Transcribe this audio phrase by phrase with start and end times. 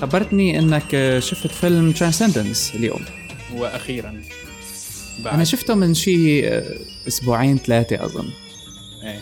[0.00, 3.00] خبرتني إنك شفت فيلم ترانسندنس اليوم.
[3.54, 4.22] وأخيرا
[5.24, 5.34] بعد.
[5.34, 6.48] أنا شفته من شي
[7.08, 8.28] أسبوعين ثلاثة أظن.
[9.02, 9.20] إيه.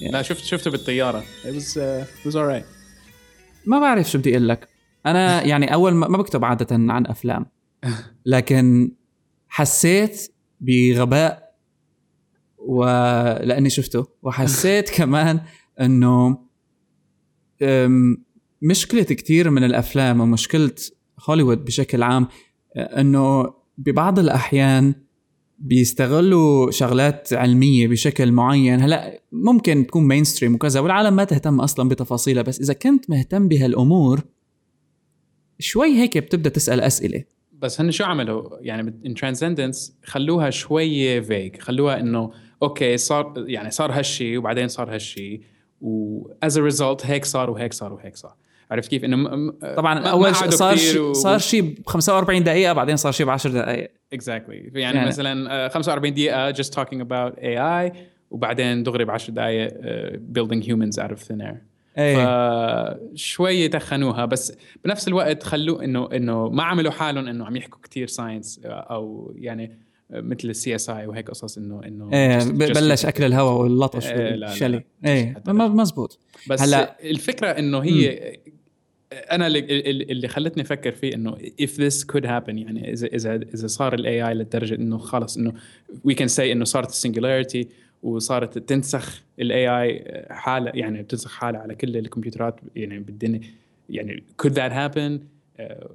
[0.00, 0.12] يعني.
[0.12, 1.24] لا شفت شفته بالطيارة.
[1.44, 2.64] It was uh, it was alright
[3.66, 4.68] ما بعرف شو بدي أقول لك.
[5.06, 7.46] أنا يعني أول ما ما بكتب عادة عن أفلام.
[8.26, 8.92] لكن
[9.48, 11.51] حسيت بغباء
[12.66, 15.40] ولأني شفته وحسيت كمان
[15.80, 16.38] إنه
[17.62, 18.24] أم،
[18.62, 20.74] مشكلة كتير من الأفلام ومشكلة
[21.28, 22.28] هوليوود بشكل عام
[22.76, 24.94] أنه ببعض الأحيان
[25.58, 28.80] بيستغلوا شغلات علمية بشكل معين.
[28.80, 34.20] هلأ ممكن تكون mainstream وكذا والعالم ما تهتم أصلا بتفاصيلها بس إذا كنت مهتم بهالأمور
[35.58, 37.24] شوي هيك بتبدأ تسأل أسئلة.
[37.52, 42.30] بس هن شو عملوا؟ يعني in Transcendence خلوها شوية fake خلوها إنه
[42.62, 45.40] okay صار يعني صار هالشيء وبعدين صار هالشيء
[45.80, 48.34] و as a result هيك صار وهيك صار وهيك صار.
[48.70, 52.44] عرفت كيف؟ إنه م- طبعا ما- ما شيء صار شيء و- صار شيء ب 45
[52.44, 56.52] دقيقة بعدين صار شيء ب 10 دقائق exactly يعني, يعني- يعني مثلا آه، 45 دقيقة
[56.52, 57.96] just talking about AI
[58.30, 61.54] وبعدين دغري ب 10 دقائق آه، building humans out of thin air.
[61.98, 62.24] إيه.
[63.14, 68.06] فشوي تخنوها بس بنفس الوقت خلوه إنه إنه ما عملوا حالهم إنه عم يحكوا كتير
[68.06, 69.78] science أو يعني
[70.12, 74.84] مثل ال CSI وهيك قصص انه إنه إيه بلش أكل الهواء واللطش لا، والشلي.
[75.06, 76.18] إيه م- مزبوط.
[76.48, 78.32] بس هلا- الفكرة إنه هي
[79.12, 79.58] أنا اللي,
[79.90, 84.28] اللي خلتني أفكر فيه إنه if this could happen يعني اذا اذا إذا صار ال
[84.28, 85.52] AI للدرجه إنه خلص إنه
[86.08, 87.68] we can say إنه صارت ال singularity
[88.02, 93.40] وصارت تنسخ ال AI حالة يعني بتنسخ حالها على كل الكمبيوترات يعني بالدنيا.
[93.90, 95.20] يعني could that happen
[95.60, 95.90] آه،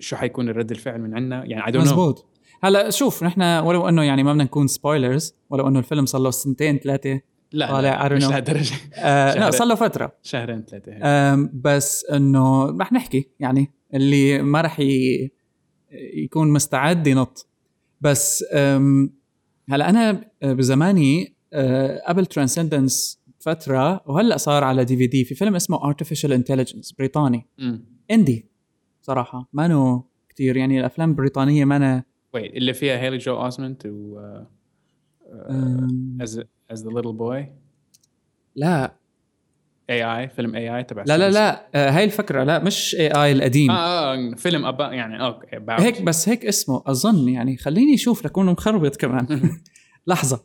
[0.00, 1.80] شو حيكون الرد الفعل من عندنا يعني I don't know.
[1.80, 2.24] مزبوط.
[2.62, 6.30] هلا شوف نحن ولو إنه يعني ما بدنا نكون spoilers ولو إنه الفيلم صار له
[6.30, 7.20] سنتين ثلاثة
[7.52, 8.24] لا طالع، لا مش.
[8.24, 9.50] لهالدرجة آه لا.
[9.50, 10.92] صار له فترة شهرين ثلاثة.
[11.02, 15.30] آم، بس إنه رح نحكي يعني اللي ما رح ي...
[16.14, 17.46] يكون مستعد ينط
[18.00, 18.44] بس
[19.70, 26.32] هلا أنا بزماني آه، قبل Transcendence فترة وهلأ صار على DVD في فيلم اسمه Artificial
[26.32, 27.46] Intelligence بريطاني.
[28.10, 28.48] indie
[29.02, 32.04] صراحة ما نو كثير يعني الأفلام البريطانية ما أنا
[32.38, 34.20] Wait اللي فيها Haley Joel Osment و
[36.22, 36.40] as
[36.72, 37.44] as the little boy?
[38.56, 38.94] لا.
[39.90, 41.30] AI فيلم AI تبع لا لا.
[41.30, 41.68] لا.
[41.74, 42.44] آه، هاي الفكرة.
[42.44, 43.70] لا مش AI القديم.
[43.70, 45.80] آه آه فيلم أبا يعني okay about.
[45.80, 46.82] هيك بس هيك اسمه.
[46.86, 49.50] أظن يعني خليني أشوف لكون مخربط كمان.
[50.06, 50.44] لحظة.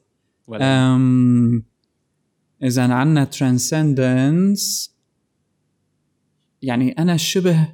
[0.62, 1.64] أم
[2.64, 4.94] إذا عنا Transcendence
[6.62, 7.68] يعني أنا شبه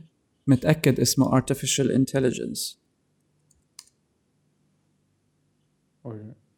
[0.47, 2.77] متأكد اسمه artificial intelligence.
[6.09, 6.15] Or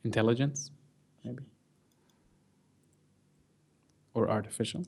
[0.09, 0.59] intelligence?
[1.25, 1.43] Maybe.
[4.17, 4.81] Or artificial?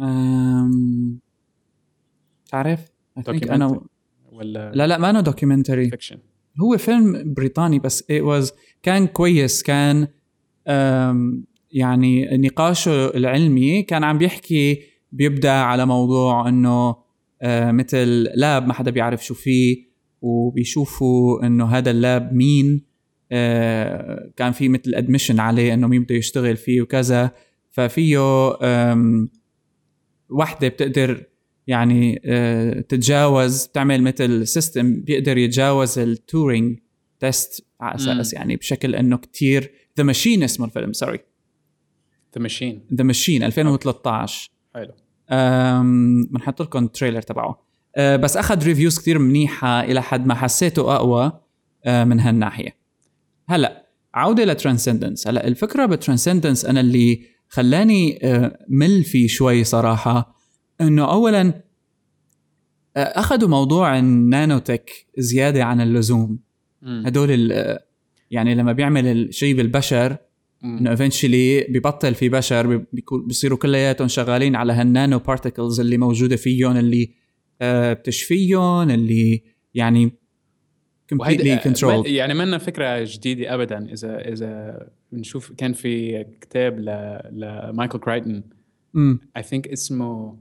[0.00, 1.18] أم
[2.50, 2.84] تعرف
[3.18, 3.82] I think أنا Documentary.
[4.32, 6.16] ولا لا لا ما أنا دوكيومنتري fiction
[6.60, 8.52] هو فيلم بريطاني بس it was
[8.82, 10.08] كان كويس كان
[10.68, 16.96] أم، يعني نقاشه العلمي كان عم بيحكي بيبدأ على موضوع إنه
[17.42, 19.87] آه، مثل lab ما حدا بيعرف شو فيه.
[20.22, 22.88] وبيشوفوا إنه هذا ال lab مين
[23.32, 27.30] آه، كان في مثل admission عليه إنه مين بده يشتغل فيه وكذا.
[27.70, 28.18] ففيه
[30.30, 31.24] وحدة بتقدر
[31.66, 36.78] يعني آه، تتجاوز تعمل مثل system بيقدر يتجاوز ال Turing
[37.20, 41.18] test على أساس يعني بشكل إنه كتير The Machine اسمه الفيلم sorry
[42.38, 42.94] the machine.
[42.94, 44.92] The Machine 2013 حلو.
[46.30, 47.67] بنحط لكم ال trailer تبعه.
[47.98, 51.32] بس أخذ reviews كتير منيحة إلى حد ما حسيته أقوى
[51.84, 52.76] أه، من هالناحية
[53.48, 59.64] هلأ عودة ل Transcendence هلأ الفكرة ب Transcendence أنا اللي خلاني أه، مل فيه شوي
[59.64, 60.36] صراحة
[60.80, 61.62] إنه اولا
[62.96, 66.38] أخذوا موضوع ال nanotech زيادة عن اللزوم.
[66.82, 67.52] هدول
[68.30, 70.16] يعني لما بيعمل الشيء بالبشر.
[70.64, 72.84] إنه eventually ببطل في بشر
[73.26, 77.17] بيصيروا كلياتهم شغالين على هال nano particles اللي موجودة فيهم اللي آه
[77.62, 79.42] بتشفيهم اللي
[79.74, 80.10] يعني
[81.14, 82.06] completely وهيدا controlled.
[82.06, 83.92] يعني منا فكرة جديدة ابدا.
[83.92, 88.42] اذا إذا بنشوف كان في كتاب ل لمايكل كرايتون
[88.96, 90.38] امم I think اسمه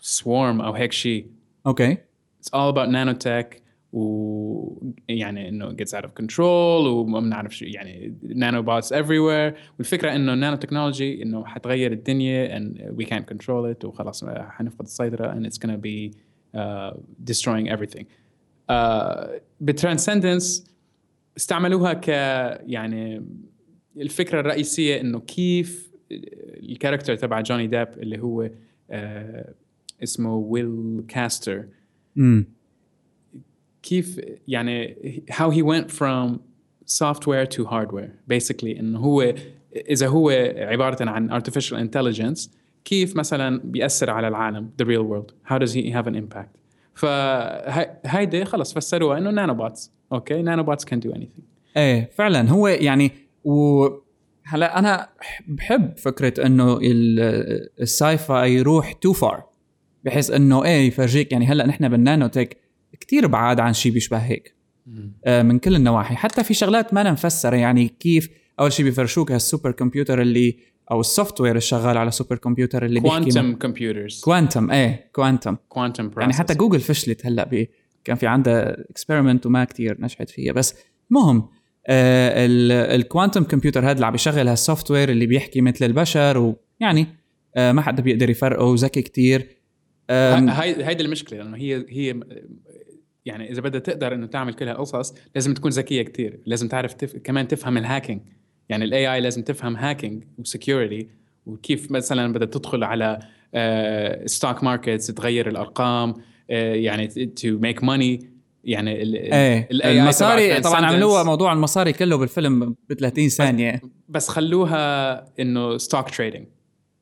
[0.00, 1.26] Swarm أو هيك شيء
[1.66, 1.94] okay
[2.42, 3.63] it's all about nanotech.
[3.94, 6.40] ويعني إنه gets out of control
[6.86, 9.54] وما بنعرف شو يعني nanobots everywhere.
[9.78, 14.84] والفكرة إنه ال nano technology إنه حتغير الدنيا and we can't control it وخلاص حنفقد
[14.84, 16.10] السيطرة and it's gonna be
[16.54, 16.92] uh,
[17.24, 18.04] destroying everything.
[18.70, 19.26] Uh,
[19.60, 20.64] ب Transcendence
[21.36, 22.08] استعملوها ك
[22.66, 23.24] يعني
[23.96, 25.90] الفكرة الرئيسية إنه كيف
[26.62, 28.50] ال character تبع جوني ديب اللي هو
[28.90, 29.54] آه
[30.02, 31.64] اسمه ويل كاستر
[33.84, 34.96] كيف يعني
[35.30, 36.38] how he went from
[36.86, 38.10] software to hardware.
[38.34, 39.34] Basically انه هو
[39.90, 42.48] إذا هو عبارة عن artificial intelligence
[42.84, 46.58] كيف مثلا بيأثر على العالم the real world how does he have an impact
[46.94, 51.42] فهيدي خلص فسروها إنه nanobots okay nanobots can do anything.
[51.76, 53.10] إيه فعلا هو يعني
[53.44, 53.86] و
[54.44, 55.08] هلا أنا
[55.48, 59.44] بحب فكرة إنه ال- ال sci-fi يروح too far
[60.04, 61.32] بحيث إنه إيه يفرجيك.
[61.32, 62.56] يعني هلا نحن بال nanotech
[63.00, 64.54] كثير بعاد عن شيء بيشبه هيك.
[65.24, 66.16] آه، من كل النواحي.
[66.16, 68.28] حتى في شغلات ما مفسرة يعني كيف
[68.60, 70.56] أول شيء بيفرجوك هال super computer اللي
[70.90, 76.32] أو ال software الشغال على سوبر كمبيوتر اللي كوانتم كمبيوترز كوانتم إيه كوانتم كوانتم يعني
[76.32, 77.66] حتى جوجل فشلت هلأ ب
[78.04, 80.52] كان في عندها experiment وما كتير نجحت فيها.
[80.52, 80.74] بس
[81.10, 81.48] المهم
[81.86, 82.46] آه
[82.96, 86.38] ال quantum computer هذا اللي عم بيشغل هال software اللي بيحكي مثل البشر
[86.80, 87.06] ويعني
[87.56, 89.48] آه ما حدا بيقدر يفرقه وذكي كتير.
[90.10, 92.20] هاي هيدي المشكلة لأنه هي هي
[93.24, 96.40] يعني إذا بدها تقدر إنه تعمل كل هالقصص لازم تكون ذكية كتير.
[96.46, 97.16] لازم تعرف تف...
[97.16, 98.20] كمان تفهم ال hacking
[98.68, 101.08] يعني ال AI لازم تفهم hacking و security
[101.46, 103.18] وكيف مثلا بدها تدخل على
[104.26, 106.14] stock markets تغير الأرقام
[106.50, 108.30] آه، يعني to make money
[108.64, 110.86] يعني ال إيه ال المصاري طبعا.
[110.86, 113.80] عملوها موضوع المصاري كله بالفيلم ب 30 ثانية.
[114.08, 116.46] بس خلوها إنه stock trading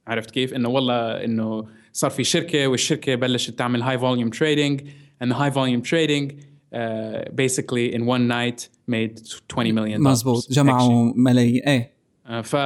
[0.06, 4.80] عرفت كيف؟ إنه والله إنه صار في شركة والشركة بلشت تعمل high volume trading
[5.22, 6.26] and high volume trading
[6.74, 10.24] uh, basically in one night made 20 million dollars.
[10.24, 10.52] مزبوط.
[10.52, 11.62] جمعوا ملايين.
[11.62, 11.92] إيه.
[12.26, 12.56] Uh, ف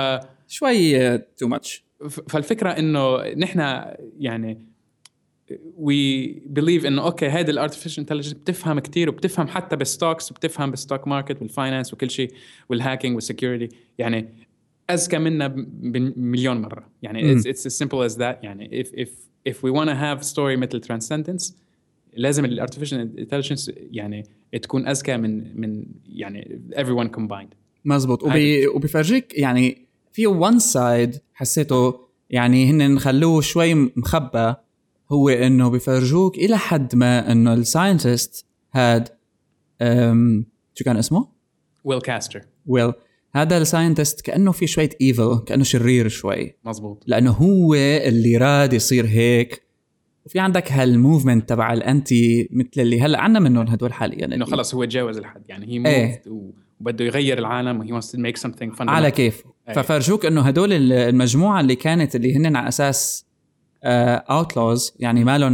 [0.49, 1.85] شوي too much
[2.29, 3.85] فالفكرة إنه نحن
[4.19, 4.67] يعني
[5.79, 10.71] we believe إنه okay هيدي ال artificial intelligence بتفهم كتير وبتفهم حتى بال stocks وبتفهم
[10.71, 12.33] بال stock market وال finance وكل شيء
[12.69, 13.69] وال hacking وال security
[13.99, 14.29] يعني
[14.91, 16.89] اذكى منا بمليون مرة.
[17.03, 17.41] يعني مم.
[17.41, 18.37] it's, it's as simple as that.
[18.43, 19.09] يعني if if
[19.49, 21.53] if we want to have story مثل transcendence
[22.17, 24.25] لازم ال artificial intelligence يعني
[24.63, 27.55] تكون أذكى من من يعني everyone combined.
[27.85, 28.23] مزبوط.
[28.23, 28.67] وبي...
[28.67, 34.55] وبيفرجيك يعني في one side حسيته يعني هن خلوه شوي مخبى
[35.13, 39.09] هو إنه بيفرجوك إلى حد ما إنه ال scientist هاد.
[40.75, 41.29] شو كان اسمه؟
[41.85, 42.93] ويل كاستر ويل
[43.33, 46.55] هذا ال scientist كأنه في شوية evil كأنه شرير شوي.
[46.65, 47.05] مزبوط.
[47.07, 49.66] لأنه هو اللي راد يصير هيك.
[50.27, 54.45] وفي عندك هال movement تبع ال anti مثل اللي هلا عنا منهم هدول حاليا إنه
[54.45, 55.43] خلص هو تجاوز الحد.
[55.49, 56.29] يعني هي moved
[56.81, 58.89] وبده يغير العالم وهي wants to make something fundamental.
[58.89, 59.75] على كيفه أي.
[59.75, 63.27] ففرجوك إنه هدول ال- المجموعة اللي كانت اللي هن على أساس
[63.85, 65.53] outlaws يعني ما لهم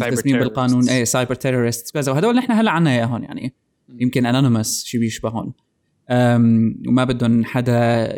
[0.00, 0.88] ملتزمين بالقانون.
[0.88, 3.54] إيه cyber terrorist كذا وهدول نحن هلا عنا إياهم يعني.
[4.00, 5.52] يمكن Anonymous شيء بيشبههم
[6.88, 8.08] وما بدهم حدا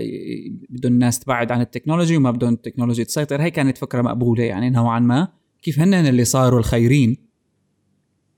[0.70, 3.42] بدهم الناس تبعد عن ال technology وما بدهم ال technology تسيطر.
[3.42, 5.28] هي كانت فكرة مقبولة يعني نوعا ما.
[5.62, 7.26] كيف هن اللي صاروا الخيرين.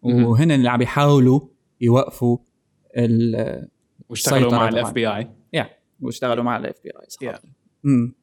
[0.02, 1.40] وهن اللي عم يحاولوا
[1.80, 2.38] يوقفوا
[2.96, 3.68] ال
[4.08, 5.08] واشتغلوا مع ال FBI.
[5.08, 7.40] yeah واشتغلوا مع ال FBI صح.
[7.84, 8.14] امم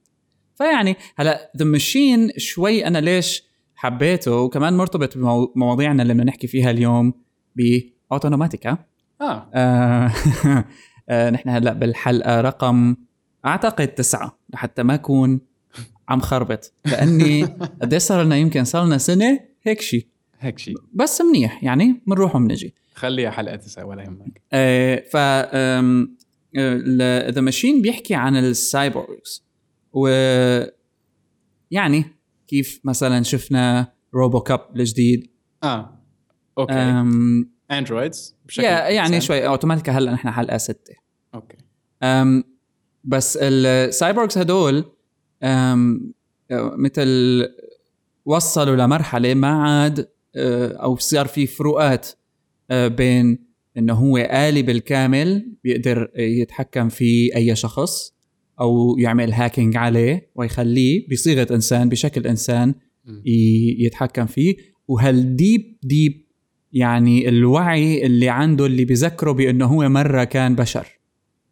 [0.56, 3.44] فيعني هلا The Machine شوي أنا ليش
[3.76, 7.14] حبيته وكمان مرتبط بمواضيعنا اللي بدنا نحكي فيها اليوم
[7.56, 8.78] بأوتونوماتيكا.
[9.22, 9.50] آه.
[11.10, 12.96] آه نحن هلا بالحلقة رقم
[13.46, 15.42] أعتقد تسعة لحتى ما أكون
[16.10, 16.74] عم خربط.
[16.86, 17.44] لأني
[17.82, 20.08] قد إيه صار لنا يمكن صار لنا سنة هيك شيء
[20.40, 24.42] هيك شيء بس منيح يعني بنروح وبنجي خليها حلقة تسعه ولا يهمك.
[24.54, 25.18] آه، ف
[27.32, 29.44] The Machine بيحكي عن ال cyborgs
[29.94, 30.08] و
[31.72, 32.06] يعني
[32.48, 35.32] كيف مثلا شفنا RoboCop الجديد.
[35.64, 36.00] آه
[36.58, 37.04] okay.
[37.72, 39.20] androids بشكل يعني أحسن.
[39.20, 40.94] شوي أوتونوماتيكا هلأ نحن حلقة ستة.
[41.36, 41.58] okay.
[42.04, 42.44] أم
[43.04, 44.86] بس ال cyborgs هدول
[46.78, 47.46] مثل
[48.26, 52.10] وصلوا لمرحلة ما عاد أه، أو صار في فروقات
[52.72, 53.46] أه، بين
[53.78, 58.16] إنه هو آلي بالكامل بيقدر يتحكم في أي شخص
[58.60, 62.76] أو يعمل hacking عليه ويخليه بصيغة إنسان بشكل إنسان
[63.80, 64.56] يتحكم فيه.
[64.88, 66.26] وهال deep deep
[66.74, 71.00] يعني الوعي اللي عنده اللي بذكره بإنه هو مرة كان بشر.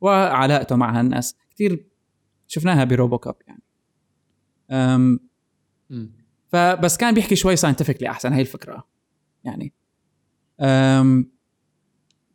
[0.01, 1.85] وعلاقته مع هالناس كثير
[2.47, 3.62] شفناها ب RoboCop يعني.
[6.48, 8.88] فبس كان بيحكي شوي scientifically أحسن هي الفكرة.
[9.43, 9.74] يعني
[10.62, 11.34] أم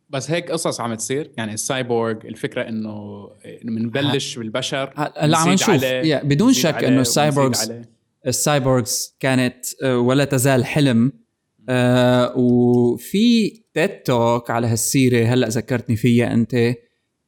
[0.09, 1.31] بس هيك قصص عم تصير.
[1.37, 3.29] يعني السايبورغ الفكرة إنه
[3.63, 5.85] بنبلش بالبشر هلا عم نشوف.
[6.23, 7.71] بدون شك إنه ال cyborgs.
[8.27, 11.11] ال cyborgs كانت آه، ولا تزال حلم.
[11.69, 16.75] آه وفي TED Talk على هالسيرة هلأ ذكرتني فيها أنت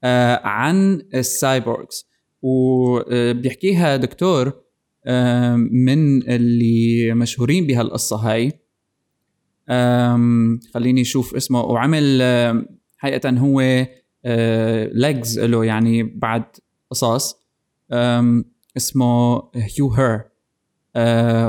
[0.03, 2.05] آه عن ال cyborgs.
[2.41, 4.60] وبيحكيها دكتور آه
[5.71, 8.51] من اللي مشهورين بهالقصة هاي.
[10.73, 11.61] خليني أشوف اسمه.
[11.61, 12.21] وعمل
[12.97, 13.87] حقيقه هو
[14.93, 16.43] legs له يعني بعد
[16.89, 17.35] قصص
[18.77, 20.21] اسمه Hugh Herr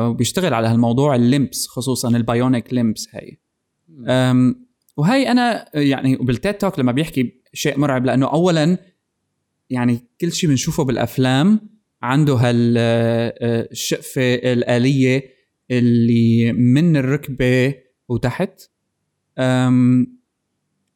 [0.08, 3.38] وبيشتغل على هالموضوع ال limbs خصوصا ال bionic limbs هاي.
[4.96, 8.78] وهي أنا يعني بال TED Talk لما بيحكي شيء مرعب لأنه اولا
[9.70, 11.60] يعني كل شيء بنشوفه بالأفلام
[12.02, 15.24] عنده هالشقفه الآلية
[15.70, 17.74] اللي من الركبة
[18.08, 18.62] وتحت.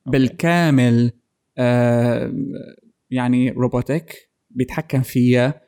[0.06, 1.12] بالكامل
[3.10, 5.60] يعني robotic بيتحكم فيها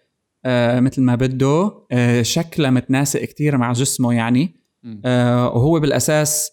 [0.81, 1.73] مثل ما بده.
[2.23, 4.55] شكلها متناسق كتير مع جسمه يعني.
[5.55, 6.53] وهو بالأساس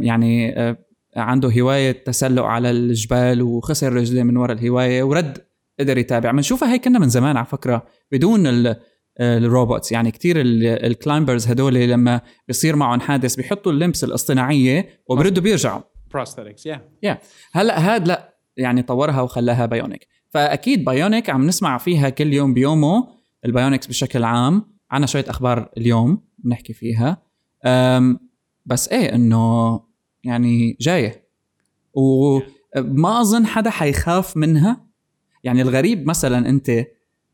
[0.00, 0.54] يعني
[1.16, 5.38] عنده هواية تسلق على الجبال وخسر رجليه من وراء الهواية ورد
[5.80, 6.30] قدر يتابع.
[6.30, 7.86] بنشوفها هي كنا من زمان على فكرة.
[8.12, 8.74] بدون
[9.20, 9.92] ال robots.
[9.92, 15.82] يعني كتير ال climbers هدول لما بيصير معهم حادث بيحطوا ال limbs الاصطناعية وبردوا بيرجعوا.
[16.10, 17.18] prosthetics yeah yeah
[17.52, 23.08] هلأ هاد لأ يعني طورها وخلاها bionic فأكيد bionic عم نسمع فيها كل يوم بيومه
[23.44, 24.70] ال bionics بشكل عام.
[24.90, 27.22] عنا شوية أخبار اليوم بنحكي فيها.
[28.66, 29.80] بس إيه إنه
[30.24, 31.28] يعني جاية.
[31.94, 34.86] وما أظن حدا حيخاف منها.
[35.44, 36.70] يعني الغريب مثلا أنت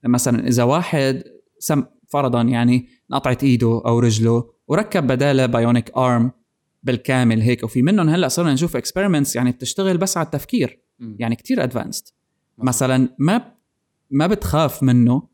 [0.04, 1.22] مثلا إذا واحد
[1.58, 6.32] سم فرضا يعني نقطعت إيده أو رجله وركب بدالة bionic arm
[6.82, 11.62] بالكامل هيك وفي منهم هلأ صرنا نشوف experiments يعني بتشتغل بس على التفكير يعني كتير
[11.62, 12.04] advanced
[12.58, 13.56] مثلا؟ ما
[14.10, 15.28] ما بتخاف منه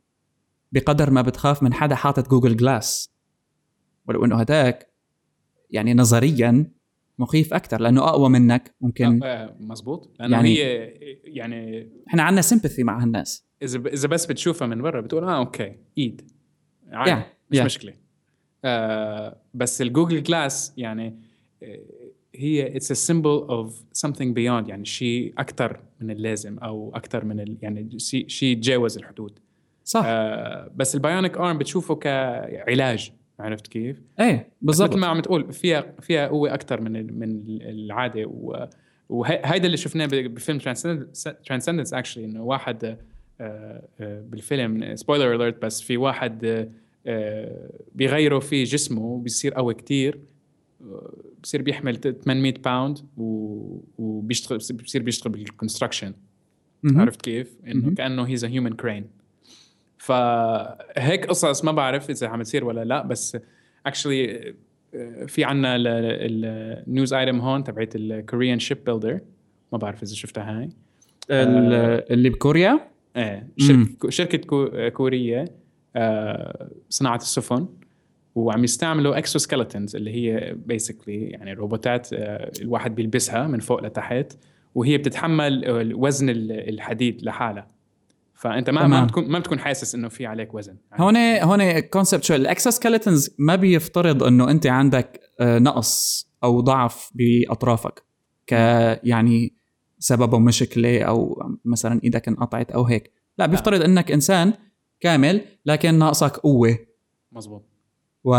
[0.73, 3.12] بقدر ما بتخاف من حدا حاطط Google Glass
[4.09, 4.92] ولو إنه هداك
[5.71, 6.73] يعني نظريا
[7.19, 10.16] مخيف أكثر لأنه أقوى منك ممكن آه مزبوط.
[10.21, 10.62] لأنه يعني هي
[11.25, 13.47] يعني إحنا عندنا sympathy مع هالناس.
[13.62, 16.31] إذا إذا بس بتشوفها من برا بتقول آه okay إيد
[16.92, 17.25] عادي yeah.
[17.50, 17.62] مش yeah.
[17.62, 17.92] مشكلة
[18.64, 21.19] آه بس ال Google Glass يعني
[21.62, 21.78] آه،
[22.35, 27.40] هي it's a symbol of something beyond يعني شيء أكثر من اللازم أو أكثر من
[27.40, 29.38] ال يعني شيء يتجاوز الحدود
[29.85, 35.21] صح آه بس ال bionic arm بتشوفه كعلاج عرفت كيف؟ إيه بالضبط مثل ما عم
[35.21, 38.66] تقول فيها فيها قوة أكثر من من العادة و
[39.09, 40.59] وهيدا اللي شفناه بفيلم
[41.45, 42.99] Transcendence actually إنه واحد
[44.01, 44.97] بالفيلم.
[44.97, 46.69] spoiler alert بس في واحد
[47.07, 50.21] آه، بيغيروا فيه جسمه وبيصير قوي كتير.
[51.43, 52.99] بصير بيحمل 800 باوند
[53.99, 56.15] وبيشتغل بصير بيشتغل بال construction
[56.85, 59.07] عرفت كيف؟ إنه كأنه he's a human crane
[59.99, 63.39] فهيك قصص ما بعرف إذا عم تصير ولا لا بس
[63.87, 64.55] actually
[65.27, 69.21] في عنا ال news item هون تبعت ال Korean shipbuilder
[69.73, 70.71] ما بعرف إذا شفتها هاي.
[71.31, 75.45] اللي بكوريا؟ إيه شركة شركة كورية
[75.97, 77.69] آه، صناعة السفن
[78.35, 84.33] وعم يستعملوا exoskeletons اللي هي basically يعني روبوتات آه، الواحد بيلبسها من فوق لتحت
[84.75, 87.69] وهي بتتحمل وزن الحديد لحالها.
[88.35, 90.76] فأنت ما ما بتكون ما بتكون حاسس إنه في عليك وزن.
[90.95, 97.11] هون هون concept شو ال exoskeletons ما بيفترض إنه أنت عندك آه، نقص أو ضعف
[97.14, 98.02] بأطرافك.
[98.47, 98.52] ك
[99.04, 99.54] يعني
[100.03, 103.13] سببه مشكلة أو مثلا إيدك انقطعت أو هيك.
[103.39, 104.53] لا بيفترض إنك إنسان
[105.01, 106.79] كامل لكن ناقصك قوة.
[107.33, 107.65] مزبوط
[108.25, 108.35] و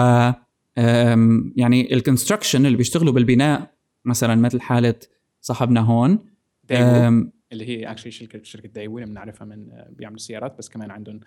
[1.55, 3.74] يعني ال construction اللي بيشتغلوا بالبناء
[4.05, 4.96] مثلا مثل حالة
[5.41, 6.20] صاحبنا هون
[7.51, 11.20] اللي هي actually شركه شركة دايوو اللي بنعرفها من بيعملوا سيارات بس كمان عندهم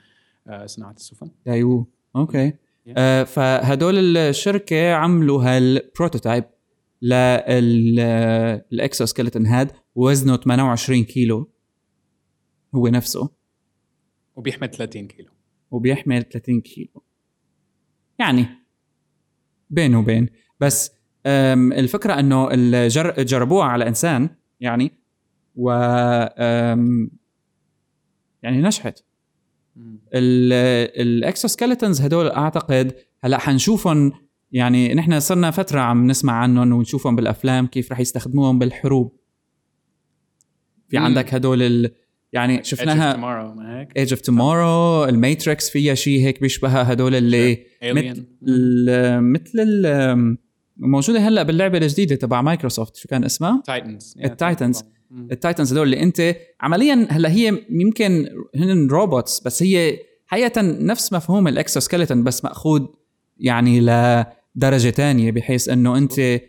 [0.47, 1.31] آه، صناعة السفن.
[1.47, 2.52] دايوو okay.
[2.97, 6.44] آه فهدول الشركة عملوا هال prototype
[7.02, 11.52] لل exoskeleton هاد وزنه 28 كيلو.
[12.74, 13.30] هو نفسه.
[14.36, 15.30] وبيحمل 30 كيلو.
[15.70, 17.02] وبيحمل 30 كيلو.
[18.18, 18.46] يعني
[19.70, 20.28] بين وبين.
[20.60, 20.90] بس
[21.26, 22.48] الفكرة إنه
[23.22, 24.92] جربوها على إنسان يعني
[25.56, 25.70] و
[28.42, 29.04] يعني نجحت.
[30.12, 34.12] ال exoskeletons هدول أعتقد هلأ حنشوفهم
[34.52, 39.16] يعني نحن صرنا فترة عم نسمع عنهم ونشوفهم بالأفلام كيف رح يستخدموهم بالحروب.
[40.88, 41.90] في عندك هدول ال
[42.32, 48.26] يعني شفناها Edge of Tomorrow ال Matrix فيها شيء هيك بيشبه هدول اللي مثل
[49.20, 49.86] مثل
[50.76, 52.96] موجودة هلأ باللعبة الجديدة تبع مايكروسوفت.
[52.96, 54.82] شو كان اسمها؟ Titans ال Titans.
[55.32, 61.12] ال Titans هدول اللي أنت عمليا هلأ هي يمكن هن robots بس هي حقيقه نفس
[61.12, 62.86] مفهوم ال exoskeleton بس مأخوذ
[63.38, 66.40] يعني لدرجة تانية بحيث إنه أنت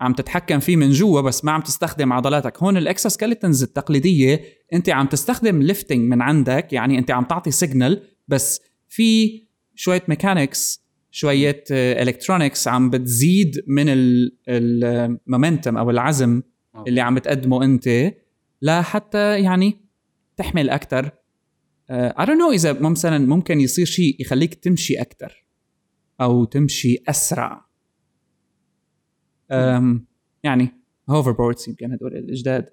[0.00, 2.62] عم تتحكم فيه من جوا بس ما عم تستخدم عضلاتك.
[2.62, 4.40] هون ال exoskeletons التقليدية
[4.72, 9.42] أنت عم تستخدم lifting من عندك يعني أنت عم تعطي signal بس في
[9.74, 13.84] شوية mechanics شوية electronics عم بتزيد من
[14.48, 16.42] ال momentum أو العزم
[16.86, 18.12] اللي عم بتقدمه أنت
[18.62, 19.78] لحتى يعني
[20.36, 21.10] تحمل أكثر
[21.90, 25.41] I don't know إذا مثلا ممكن يصير شيء يخليك تمشي أكثر
[26.22, 27.66] أو تمشي أسرع.
[29.50, 30.06] أم
[30.42, 30.68] يعني
[31.10, 32.70] hover boards يمكن هدول الجداد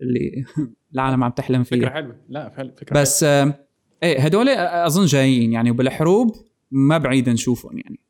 [0.00, 0.44] اللي
[0.94, 2.16] العالم عم تحلم فيه فكرة حلوة.
[2.28, 6.36] لا فكرة بس إيه هدول أظن جايين يعني وبالحروب
[6.70, 8.00] ما بعيد نشوفهم يعني.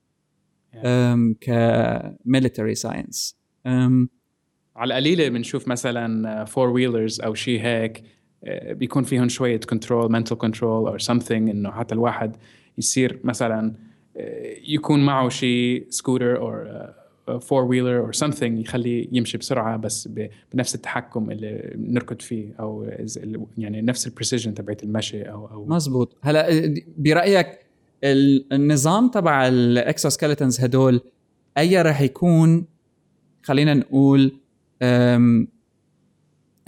[0.75, 3.41] أم ك military science.
[4.77, 8.03] على القليله بنشوف مثلا four wheelers أو شيء هيك
[8.45, 12.37] آه، بيكون فيهم شوية control mental control أو something إنه حتى الواحد
[12.79, 13.75] يصير مثلا
[14.69, 20.09] يكون معه شيء سكوتر أو four wheeler or something يخليه يمشي بسرعة بس
[20.53, 22.91] بنفس التحكم اللي بنركض فيه أو
[23.59, 26.17] يعني نفس ال precision تبعت المشي أو أو مزبوط.
[26.23, 27.59] هلا آه، برأيك
[28.53, 31.01] النظام تبع ال exoskeletons هدول
[31.59, 32.67] أي رح يكون
[33.43, 34.33] خلينا نقول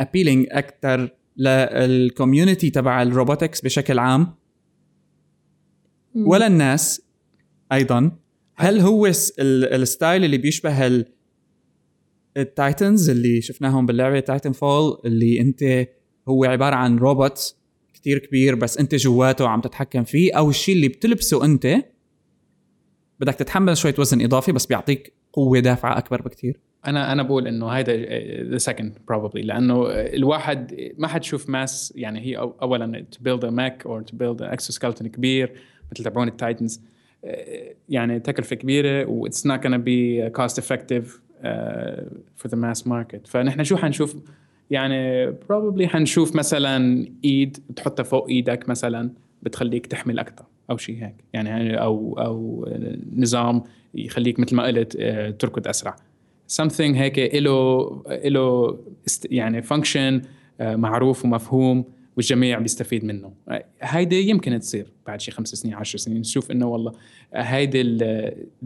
[0.00, 4.34] appealing أكثر لل community تبع ال robotics بشكل عام؟
[6.14, 7.02] ولا الناس
[7.72, 8.10] أيضا.
[8.54, 9.06] هل هو
[9.40, 11.04] ال style اللي بيشبه
[12.36, 15.88] ال Titans اللي شفناهم باللعبة Titanfall اللي أنت
[16.28, 17.56] هو عبارة عن روبوت
[17.94, 21.76] كتير كبير بس أنت جواته عم تتحكم فيه أو الشيء اللي بتلبسه أنت
[23.20, 26.60] بدك تتحمل شوية وزن إضافي بس بيعطيك قوة دافعة أكبر بكتير.
[26.86, 27.96] أنا أنا بقول إنه هيدا
[28.50, 33.86] the second probably لأنه الواحد ما حتشوف mass يعني هي اولا to build a mech
[33.86, 35.52] or to build exoskeleton كبير
[35.92, 36.80] مثل تبعون ال Titans.
[37.88, 41.22] يعني تكلفة كبيرة و it's not gonna be cost effective
[42.36, 44.16] for the mass market فنحن شو حنشوف؟
[44.70, 49.10] يعني probably حنشوف مثلا إيد تحطها فوق إيدك مثلا
[49.42, 51.14] بتخليك تحمل أكثر أو شيء هيك.
[51.32, 52.68] يعني أو أو
[53.16, 53.62] نظام
[53.94, 55.96] يخليك مثل ما قلت آه، تركض أسرع.
[56.62, 58.78] Something هيك له له
[59.30, 60.22] يعني function
[60.60, 61.84] آه، معروف ومفهوم.
[62.16, 63.32] والجميع بيستفيد منه.
[63.82, 66.20] هيدي يمكن تصير بعد شي خمس سنين عشر سنين.
[66.20, 66.92] نشوف إنه والله
[67.34, 67.98] هيدي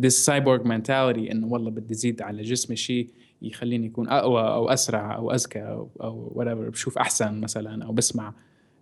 [0.00, 3.08] this cyborg mentality إنه والله بدي زيد على جسمي شيء
[3.42, 6.70] يخليني يكون أقوى أو أسرع أو أذكى أو, أو whatever.
[6.70, 8.34] بشوف أحسن مثلا أو بسمع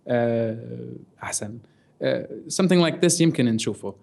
[0.07, 1.57] آه، أحسن.
[2.01, 3.95] آه، something like this يمكن نشوفه.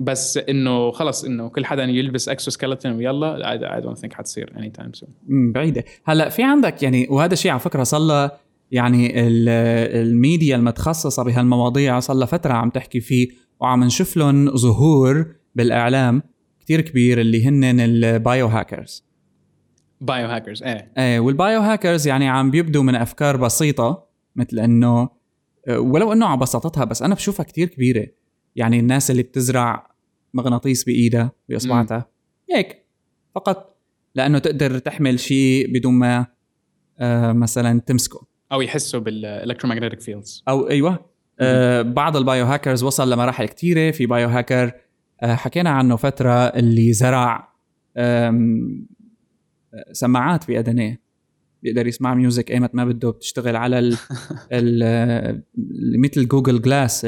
[0.00, 5.08] بس إنه خلص إنه كل حدا يلبس exoskeleton ويلا I don't think حتصير anytime soon
[5.28, 5.84] بعيدة.
[6.04, 8.30] هلأ في عندك يعني وهذا الشيء على فكرة صار
[8.74, 9.12] يعني
[10.00, 13.28] الميديا المتخصصة بهالمواضيع صار لها فترة عم تحكي فيه
[13.60, 16.22] وعم نشوف لهم ظهور بالإعلام
[16.60, 19.04] كتير كبير اللي هن ال bio hackers
[20.00, 20.92] bio hackers إيه.
[20.98, 24.06] إيه وال bio hackers يعني عم بيبدوا من أفكار بسيطة
[24.36, 25.08] مثل إنه
[25.68, 28.06] ولو إنه على بساطتها بس أنا بشوفها كتير كبيرة.
[28.56, 29.94] يعني الناس اللي بتزرع
[30.34, 32.08] مغناطيس بإيدها بأصبعتها
[32.50, 32.86] هيك
[33.34, 33.76] فقط
[34.14, 36.26] لأنه تقدر تحمل شيء بدون ما
[36.98, 38.33] آه مثلا تمسكه.
[38.54, 41.14] أو يحسوا بال electromagnetic fields أو أيوه.
[41.40, 44.72] آه بعض ال bio hackers وصل لمراحل كثيره في bio hacker
[45.22, 47.54] آه حكينا عنه فترة اللي زرع
[49.92, 51.04] سماعات بأدنيه.
[51.62, 53.96] بيقدر يسمع music أيمت ما بده بتشتغل على ال
[54.52, 55.42] ال
[56.00, 57.06] مثل Google Glass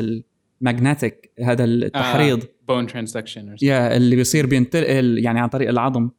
[0.61, 2.43] magnetic هذا التحريض.
[2.69, 6.11] bone transduction يا اللي بيصير بينتقل يعني عن طريق العظم.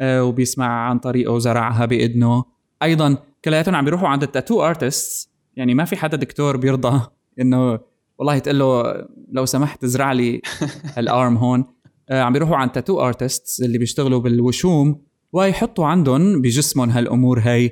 [0.00, 2.44] آه وبيسمع عن طريقه زرعها باذنه
[2.82, 7.06] أيضا كلياتهم عم بيروحوا عند ال tattoo artist يعني ما في حدا دكتور بيرضى
[7.40, 7.78] إنه
[8.18, 8.94] والله تقول له
[9.32, 10.40] لو سمحت ازرع لي
[10.98, 11.64] الأرم هون.
[12.08, 15.02] آه عم بيروحوا عند tattoo artist اللي بيشتغلوا بالوشوم
[15.32, 17.70] ويحطوا عندهم بجسمهم هالأمور هي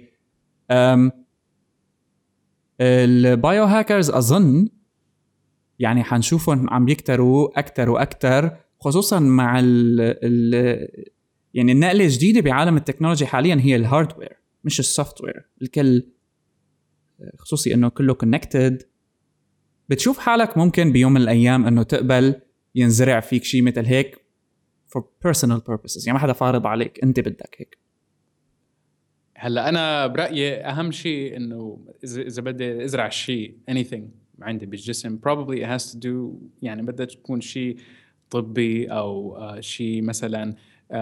[2.80, 4.68] ال biohackers أظن
[5.78, 10.88] يعني حنشوفهم عم يكتروا أكثر وأكثر خصوصا مع ال ال
[11.54, 16.07] يعني النقلة الجديدة بعالم ال technology حاليا هي ال hardware مش ال software الكل
[17.38, 18.82] خصوصي إنه كله connected
[19.88, 22.40] بتشوف حالك ممكن بيوم من الأيام إنه تقبل
[22.75, 24.16] ينزرع فيك شيء مثل هيك
[24.88, 27.79] for personal purposes يعني ما حدا فارض عليك أنت بدك هيك.
[29.37, 34.03] هلأ أنا برأيي أهم شيء إنه إذا بدي أزرع شيء anything
[34.42, 37.77] عندي بالجسم probably it has to do يعني بدها تكون شيء
[38.31, 40.55] طبي أو uh, شيء مثلا
[40.92, 40.96] uh,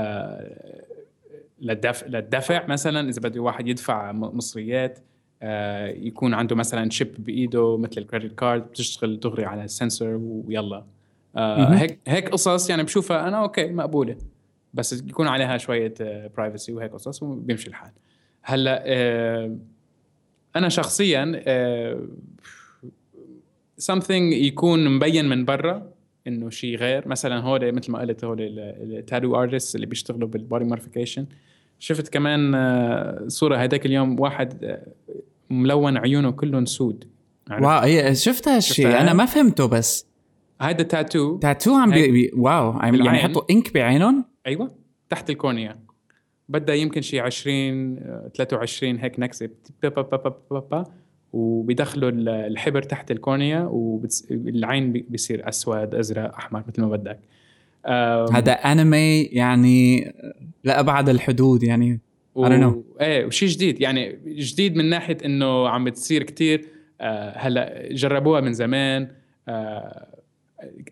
[1.61, 5.44] للدفع للدفع مثلا إذا بده واحد يدفع مصريات uh,
[5.96, 10.85] يكون عنده مثلا chip بإيده مثل ال credit card بتشتغل دغري على ال sensor ويلا.
[11.37, 14.16] هيك هيك قصص يعني بشوفها أنا okay مقبولة.
[14.75, 15.94] بس يكون عليها شوية
[16.37, 17.90] privacy وهيك قصص وبيمشي الحال.
[18.42, 19.57] هلأ آه،
[20.57, 22.01] أنا شخصيا آه،
[23.92, 25.90] something يكون مبين من برا
[26.27, 27.09] إنه شيء غير.
[27.09, 31.26] مثلا هول مثل ما قلت هول ال tattoo artist اللي بيشتغلوا بال body modification
[31.80, 34.86] شفت كمان آه، صورة هذاك اليوم واحد آه،
[35.50, 37.04] ملون عيونه كلهم سود.
[37.50, 40.06] wow هي شفت هالشيء أنا ما فهمته بس.
[40.60, 42.10] هيدا tattoo tattoo عم بي...
[42.10, 42.30] بي...
[42.35, 44.70] wow عم يعني يحطوا ink بعينهم؟ أيوه
[45.08, 45.78] تحت ال cornea.
[46.48, 47.96] بدها يمكن شي 20
[48.36, 49.50] 23 هيك نكسة.
[51.32, 52.10] وبيدخلوا
[52.46, 57.20] الحبر تحت ال cornea والعين بيصير أسود أزرق أحمر مثل ما بدك.
[58.32, 60.12] هذا انمي يعني
[60.64, 62.00] لابعد الحدود يعني.
[62.34, 62.46] و...
[63.00, 63.80] إيه وشيء جديد.
[63.80, 66.64] يعني جديد من ناحية إنه عم بتصير كتير
[67.00, 69.08] آه هلا جربوها من زمان
[69.48, 70.06] آه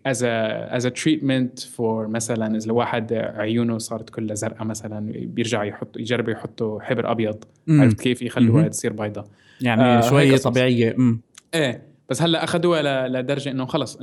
[0.05, 6.29] as as treatment for مثلا إذا الواحد عيونه صارت كلها زرقاء مثلا بيرجع يحط يجرب
[6.29, 7.43] يحطوا حبر أبيض.
[7.69, 9.25] عرفت كيف؟ يخلوها تصير بيضاء
[9.61, 10.95] يعني آه شوية طبيعية.
[10.95, 11.21] امم
[11.53, 11.88] إيه.
[12.09, 13.97] بس هلا أخذوها لدرجة إنه خلص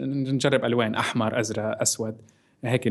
[0.00, 2.16] نجرب ألوان أحمر أزرق أسود
[2.64, 2.86] هيك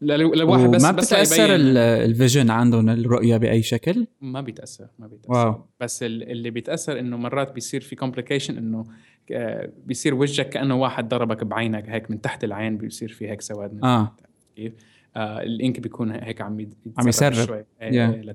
[0.00, 5.32] للواحد بس ما بتأثر ال vision عندهم الرؤية بأي شكل؟ ما بيتأثر ما بيتأثر.
[5.32, 5.66] wow.
[5.80, 8.84] بس اللي بيتأثر إنه مرات بيصير في complication إنه
[9.32, 13.80] آه، بيصير وجهك كأنه واحد ضربك بعينك هيك من تحت العين بيصير في هيك سواد
[13.84, 14.16] آه.
[14.56, 14.72] كيف؟
[15.16, 16.68] آه الإنك بيكون هيك عم
[16.98, 17.46] عم يسرب.
[17.46, 17.64] شوي.
[17.82, 18.34] إيه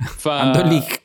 [0.00, 1.02] ف عم ليك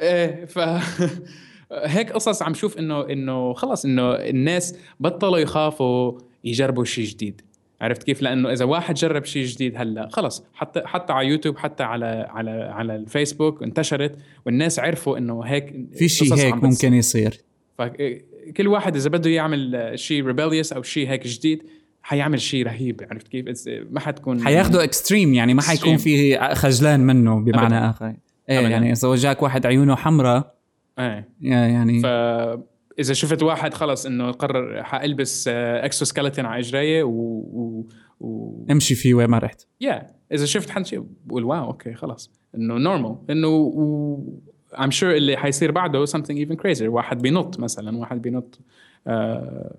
[0.00, 0.58] إيه ف
[1.72, 7.40] هيك قصص عم شوف إنه إنه خلص إنه الناس بطلوا يخافوا يجربوا شيء جديد
[7.80, 11.82] عرفت كيف؟ لأنه إذا واحد جرب شيء جديد هلأ خلص حتى حتى على يوتيوب حتى
[11.82, 17.40] على على على الفيسبوك انتشرت والناس عرفوا إنه هيك في شيء هيك ممكن يصير
[17.78, 21.62] فكل واحد إذا بده يعمل شيء ريبليوس أو شيء هيك جديد
[22.02, 23.46] حيعمل شيء رهيب عرفت كيف؟
[23.90, 27.90] ما حتكون حياخده extreme يعني ما حيكون في خجلان منه بمعنى أبداً.
[27.90, 28.14] آخر
[28.48, 28.68] إيه أبداً.
[28.68, 30.53] يعني إذا وجاك واحد عيونه حمراء
[30.98, 31.28] إيه.
[31.40, 32.06] يعني ف
[32.98, 37.86] إذا شفت واحد خلص إنه قرر حألبس exoskeleton على إجريه و, و...
[38.20, 38.66] و...
[38.70, 39.66] امشي فيه وين ما رحت.
[39.80, 40.04] يا yeah.
[40.32, 44.18] إذا شفت حد شيء بقول wow okay خلص إنه normal إنه و...
[44.74, 46.82] I'm sure اللي حيصير بعده something even crazier.
[46.82, 48.60] واحد بينط مثلا واحد بينط
[49.06, 49.76] آه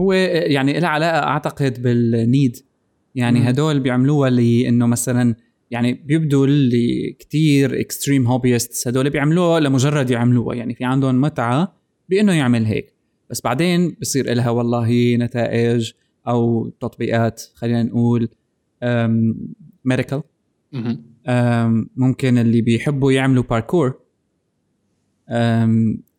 [0.00, 2.56] هو يعني لها علاقة أعتقد بال need.
[3.14, 5.34] يعني هدول بيعملوها لأنه مثلا
[5.70, 10.56] يعني بيبدوا اللي كتير extreme hobbyists هدول بيعملوها لمجرد يعملوها.
[10.56, 11.74] يعني في عندهم متعة
[12.08, 12.94] بإنه يعمل هيك.
[13.30, 15.92] بس بعدين بصير لها والله نتائج
[16.28, 18.28] أو تطبيقات خلينا نقول
[19.84, 20.22] medical
[21.96, 24.00] ممكن اللي بيحبوا يعملوا باركور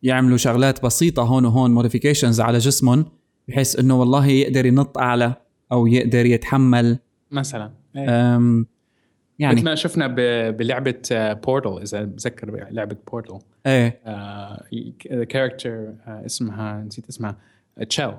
[0.02, 3.04] يعملوا شغلات بسيطة هون وهون modifications على جسمهم
[3.48, 5.34] بحيث إنه والله يقدر ينط أعلى
[5.72, 6.98] أو يقدر يتحمل.
[7.30, 8.64] مثلا إيه.
[9.40, 9.54] يعني.
[9.54, 10.06] مثل ما شفنا
[10.50, 10.94] بلعبة
[11.32, 14.00] Portal آه، إذا بتذكر لعبة Portal إيه.
[15.24, 17.36] character آه، اسمها نسيت اسمها
[17.88, 18.12] Chell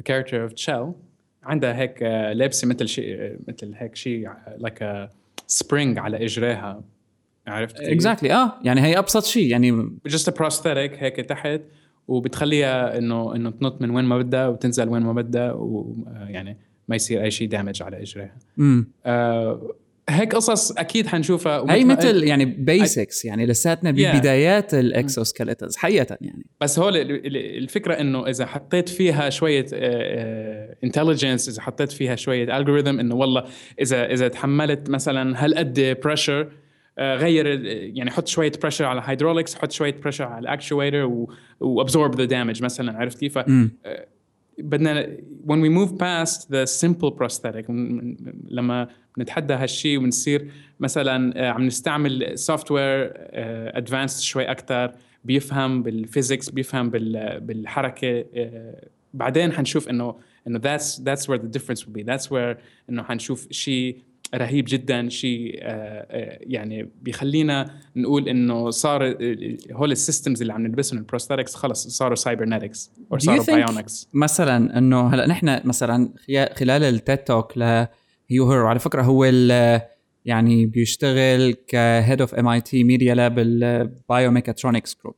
[0.00, 0.92] ال character اوف Chell
[1.42, 5.08] عندها هيك آه، لابسه مثل شيء مثل هيك شيء like
[5.46, 6.82] spring على إجريها.
[7.46, 8.32] عرفت exactly exactly.
[8.32, 11.60] آه يعني هي أبسط شيء يعني just prosthetic هيك تحت
[12.08, 16.56] وبتخليها إنه إنه تنط من وين ما بدها وتنزل وين ما بدها ويعني
[16.88, 18.36] ما يصير أي شيء damage على إجريها.
[18.58, 19.72] امم آه
[20.08, 26.46] هيك قصص أكيد حنشوفها هي مثل يعني basics يعني لساتنا ببدايات ال exoskeletons حقيقه يعني.
[26.60, 29.66] بس هو الفكرة إنه إذا حطيت فيها شوية
[30.84, 33.44] intelligence إذا حطيت فيها شوية algorithm إنه والله
[33.80, 36.52] إذا إذا تحملت مثلا هالقد pressure
[36.98, 37.46] غير
[37.96, 41.26] يعني حط شوية pressure على ال hydraulics حط شوية pressure على ال actuator
[41.60, 43.38] و absorb the damage مثلا عرفت كيف؟
[44.58, 47.70] بدنا when we move past the simple prosthetic
[48.50, 53.12] لما بنتحدى هالشيء ونصير مثلا آه، عم نستعمل software
[53.76, 54.92] advanced شوي أكثر
[55.24, 60.14] بيفهم بال physics بيفهم بالحركة آه، بعدين حنشوف إنه
[60.46, 62.02] إنه that's that's where the difference will be.
[62.02, 62.56] That's where
[62.90, 63.96] إنه حنشوف شيء
[64.34, 69.16] رهيب جدا شيء آه، يعني بيخلينا نقول إنه صار
[69.72, 74.78] هول ال systems اللي عم نلبسهم ال prosthetics خلص صاروا cybernetics أو صاروا bionics مثلا
[74.78, 76.10] إنه هلأ نحن مثلا
[76.56, 77.52] خلال ال TED talk Hugh
[78.32, 79.24] Herr على فكرة هو
[80.24, 85.14] يعني بيشتغل ك head of MIT Media Lab ال biomechatronics group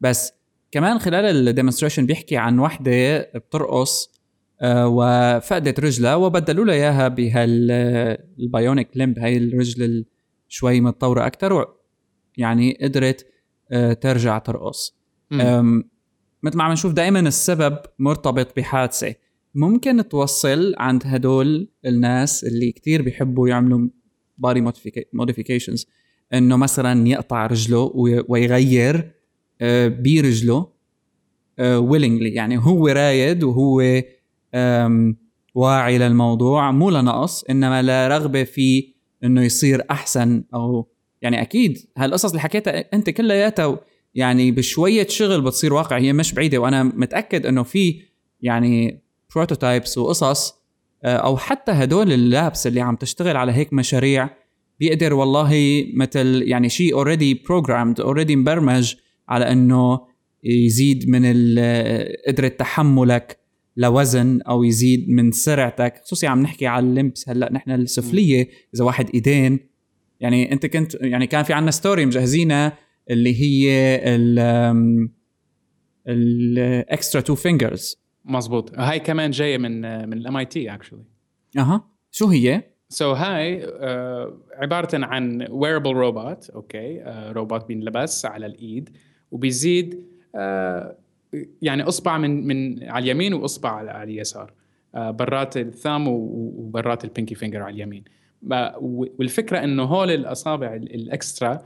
[0.00, 0.32] بس
[0.70, 4.18] كمان خلال ال demonstration بيحكي عن وحدة بترقص
[4.60, 9.18] آه، وفقدت رجلها وبدلوا لها إياها بهال bionic limb.
[9.18, 10.04] هاي الرجل
[10.48, 11.74] شوي متطورة أكثر
[12.36, 13.26] يعني قدرت
[13.72, 14.98] آه، ترجع ترقص.
[16.42, 19.14] مثل ما عم نشوف دائما السبب مرتبط بحادثة.
[19.58, 23.88] ممكن توصل عند هدول الناس اللي كتير بيحبوا يعملوا
[24.38, 24.72] body
[25.12, 25.86] modifications
[26.34, 27.92] إنه مثلا يقطع رجله
[28.28, 29.12] ويغير
[29.60, 30.68] آه، برجله
[31.60, 34.02] willingly يعني هو رايد وهو
[35.54, 38.94] واعي للموضوع مو لنقص إنما لرغبة في
[39.24, 40.88] إنه يصير أحسن أو
[41.22, 43.80] يعني أكيد هالقصص اللي حكيتها أنت كلياتها
[44.14, 48.00] يعني بشوية شغل بتصير واقع هي مش بعيدة وأنا متأكد إنه في
[48.40, 49.02] يعني
[49.34, 50.54] prototypes وقصص
[51.04, 54.30] آه، أو حتى هدول ال labs اللي عم تشتغل على هيك مشاريع
[54.80, 58.94] بيقدر والله مثل يعني شيء already programmed already مبرمج
[59.28, 60.00] على إنه
[60.44, 61.22] يزيد من
[62.28, 63.38] قدرة تحملك
[63.76, 66.00] لوزن أو يزيد من سرعتك.
[66.04, 69.60] خصوصي عم نحكي على ال limbs هلأ نحن السفلية إذا واحد إيدين
[70.20, 72.78] يعني أنت كنت يعني كان في عندنا story مجهزينها
[73.10, 73.70] اللي هي
[74.04, 74.38] ال
[76.08, 81.04] ال extra two fingers مزبوط هاي كمان جاية من من ال MIT actually
[81.58, 81.84] أها.
[82.10, 88.90] شو هي؟ so so هاي uh, عبارة عن wearable robot أوكي روبوت بينلبس على الإيد
[89.30, 90.38] وبيزيد uh,
[91.62, 94.52] يعني إصبع من من على اليمين وإصبع على اليسار.
[94.96, 98.04] uh, برات ال thumb وبرات ال pinky finger على اليمين.
[99.18, 101.62] والفكرة إنه هول الأصابع ال extra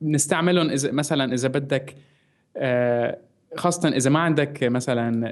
[0.00, 1.94] بنستعملهم إذا مثلا إذا بدك
[3.60, 5.30] خاصة إذا ما عندك مثلا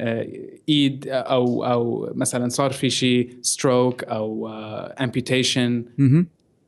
[0.68, 4.48] إيد أو أو مثلا صار في شيء stroke أو
[5.00, 5.84] amputation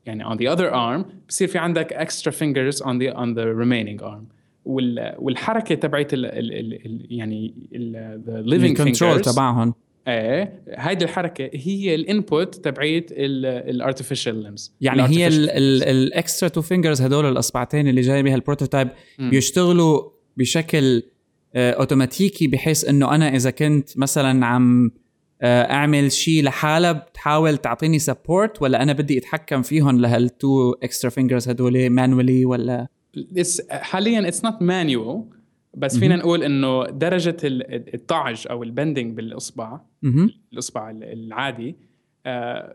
[0.05, 4.03] يعني on the other arm بصير في عندك extra fingers on the on the remaining
[4.03, 4.37] arm.
[4.65, 9.33] والحركة تبعت ال ال ال يعني ال the living fingers.
[9.33, 9.73] تبعهم.
[10.07, 16.61] إيه هيدي الحركة هي ال input تبعيت ال artificial limbs يعني هي ال extra two
[16.61, 18.87] fingers هدول الأصبعتين اللي جاي بها ال prototype
[19.19, 21.03] بيشتغلوا بشكل
[21.55, 24.91] أوتوماتيكي بحيث إنه أنا إذا كنت مثلا عم
[25.43, 31.49] أعمل شيء لحالها بتحاول تعطيني support ولا أنا بدي أتحكم فيهم لهال two extra fingers
[31.49, 32.87] هدول manually ولا؟
[33.69, 35.23] حاليا it's not manual
[35.73, 39.79] بس فينا نقول إنه درجة الطعج أو ال bending بالإصبع
[40.53, 41.75] الإصبع العادي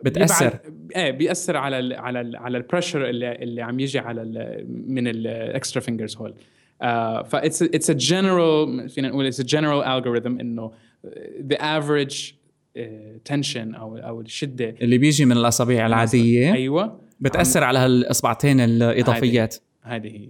[0.04, 0.58] بتأثر.
[0.96, 4.64] إيه بيأثر على ال على ال على ال pressure اللي اللي عم يجي على ال
[4.88, 6.34] من ال extra fingers هول.
[7.22, 10.72] ف it's it's a general فينا نقول it's a general algorithm إنه
[11.46, 12.32] the average
[13.24, 14.74] tension أو أو الشدة.
[14.80, 17.00] اللي بيجي من الأصابع العادية أيوه.
[17.20, 19.56] بتأثر على هالإصبعتين الإضافيات.
[19.82, 20.08] هذه.
[20.08, 20.28] هي.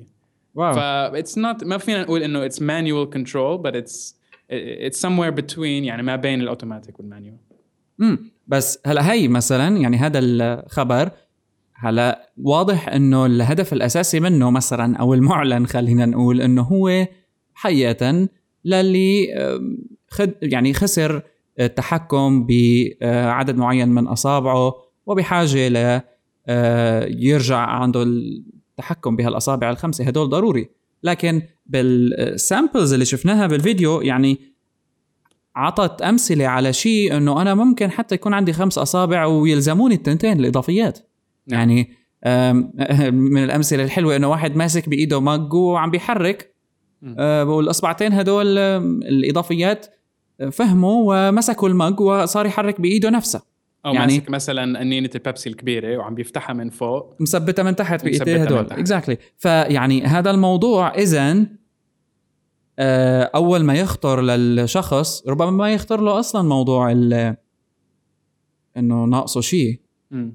[0.55, 0.73] wow.
[0.73, 4.17] ف it's not ما فينا نقول إنه it's manual control بس it's
[4.51, 7.39] it's somewhere between يعني ما بين ال automatic وال manual.
[8.01, 11.11] امم بس هلا هي مثلا يعني هذا الخبر
[11.83, 17.07] هلا واضح إنه الهدف الأساسي منه مثلا أو المعلن خلينا نقول إنه هو
[17.55, 18.29] حقيقه
[18.65, 19.29] للي
[20.09, 21.23] خد يعني خسر
[21.61, 24.75] التحكم بعدد معين من أصابعه
[25.07, 26.01] وبحاجة ل
[26.47, 30.71] آه، يرجع عنده التحكم بهالأصابع الخمسة هدول ضروري
[31.03, 34.39] لكن بال samples اللي شفناها بالفيديو يعني
[35.57, 41.12] عطت أمثلة على شيء إنه أنا ممكن حتى يكون عندي خمس أصابع ويلزموني التنتين الإضافيات.
[41.47, 42.03] يعني
[43.33, 46.53] من الأمثلة الحلوة إنه واحد ماسك بإيده mug وعم بيحرك.
[47.19, 49.87] أه، والأصبعتين هدول الإضافيات
[50.53, 53.43] فهموا ومسكوا ال mug وصار يحرك بإيده نفسها
[53.87, 57.17] أو يعني ماسك مثلا أنينة البيبسي الكبيرة وعم بيفتحها من فوق.
[57.21, 58.67] مثبتها من تحت بإيديه هدول.
[58.71, 59.21] exactly exactly.
[59.39, 61.47] فيعني هذا الموضوع اذا
[62.79, 66.91] آه، أول ما يخطر للشخص ربما ما يخطر له أصلا موضوع
[68.77, 69.81] إنه ناقصه شيء.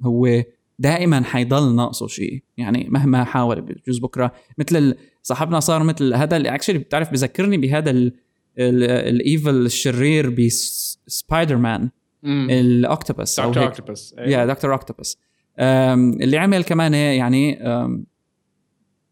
[0.03, 0.43] هو
[0.79, 2.43] دائما حيضل ناقصه شيء.
[2.57, 8.11] يعني مهما حاول بجوز بكرة مثل صاحبنا صار مثل هذا اللي actually بتعرف بذكرني بهذا
[8.59, 11.89] ال evil الشرير بسبايدر مان
[12.25, 15.17] ال octopus دكتور اوكتوبس يا دكتور اوكتوبس
[15.59, 17.59] اللي عمل كمان يعني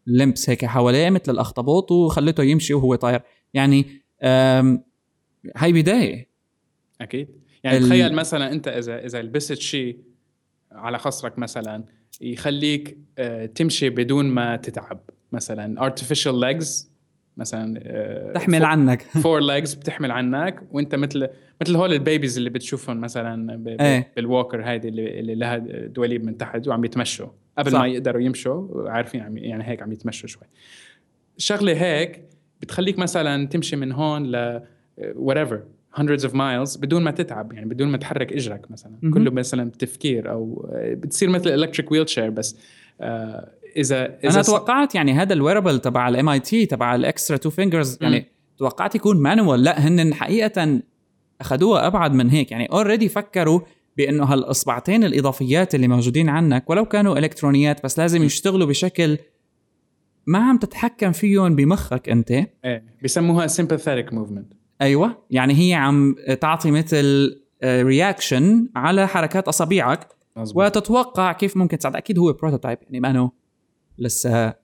[0.06, 3.20] limbs هيك حواليه مثل الأخطبوط وخلته يمشي وهو طاير.
[3.54, 3.86] يعني
[5.56, 6.30] هاي بداية.
[7.00, 7.28] أكيد.
[7.64, 7.80] يعني.
[7.80, 9.98] تخيل مثلا أنت اذا إذا لبست شيء
[10.76, 11.84] على خصرك مثلا
[12.20, 15.00] يخليك آه، تمشي بدون ما تتعب.
[15.32, 16.86] مثلا artificial legs
[17.36, 19.02] مثلا آه، تحمل عنك.
[19.22, 21.28] four legs بتحمل عنك وانت مثل
[21.60, 24.12] مثل هول ال babies اللي بتشوفهم مثلا إيه.
[24.16, 27.28] بال walker هيدي اللي, اللي لها دواليب من تحت وعم يتمشوا.
[27.58, 27.78] قبل صح.
[27.78, 30.42] ما يقدروا يمشوا عارفين عم يعني هيك عم يتمشوا شوي.
[31.38, 32.28] شغلة هيك
[32.60, 34.60] بتخليك مثلا تمشي من هون ل
[34.98, 35.75] whatever.
[36.00, 38.92] Hundreds of miles بدون ما تتعب يعني بدون ما تحرك إجرك مثلا.
[39.02, 39.14] م-م.
[39.14, 42.58] كله مثلا تفكير أو بتصير مثل electric wheelchair بس.
[43.00, 47.36] آه اذا إذا أنا توقعت يعني هذا ال wearable تبع ال MIT تبع ال extra
[47.36, 48.24] two fingers يعني م.
[48.58, 50.80] توقعت يكون manual لا هن حقيقه
[51.40, 52.50] أخذوها أبعد من هيك.
[52.50, 53.60] يعني already فكروا
[53.96, 59.18] بأنه هالأصبعتين الإضافيات اللي موجودين عندك ولو كانوا إلكترونيات بس لازم يشتغلوا بشكل
[60.26, 62.30] ما عم تتحكم فيهم بمخك أنت.
[62.30, 64.55] إيه بيسموها sympathetic movement.
[64.82, 65.22] أيوه.
[65.30, 70.08] يعني هي عم تعطي مثل reaction على حركات أصابعك.
[70.36, 70.64] مزبوط.
[70.64, 71.96] وتتوقع كيف ممكن تساعد.
[71.96, 73.30] أكيد هو prototype يعني ما إنه
[73.98, 74.54] لسه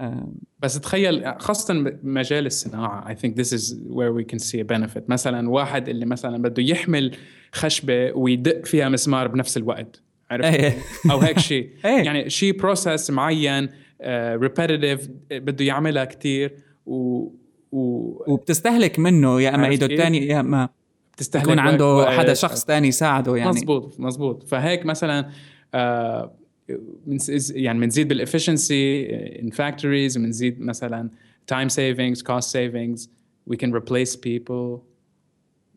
[0.00, 4.64] آه، بس تخيل خاصة بمجال الصناعة I think this is where we can see a
[4.64, 5.02] benefit.
[5.08, 7.16] مثلا واحد اللي مثلا بده يحمل
[7.52, 10.78] خشبة ويدق فيها مسمار بنفس الوقت عرفت؟ إيه.
[11.10, 12.02] أو هيك شيء إيه.
[12.02, 13.68] يعني شيء process معين
[14.06, 16.56] repetitive بده يعملها كتير.
[16.86, 17.28] و
[17.72, 20.68] و وبتستهلك منه يا أما إيده؟ الثانية يا أما
[21.12, 22.10] بتستهلك يكون عنده.
[22.10, 23.50] حدا شخص ثاني يساعده يعني.
[23.50, 25.30] مزبوط مزبوط فهيك مثلا
[25.74, 26.32] آه
[27.54, 29.06] يعني بنزيد بال efficiency
[29.42, 31.10] in factories بنزيد مثلا
[31.46, 33.10] time savings cost savings
[33.46, 34.78] we can replace people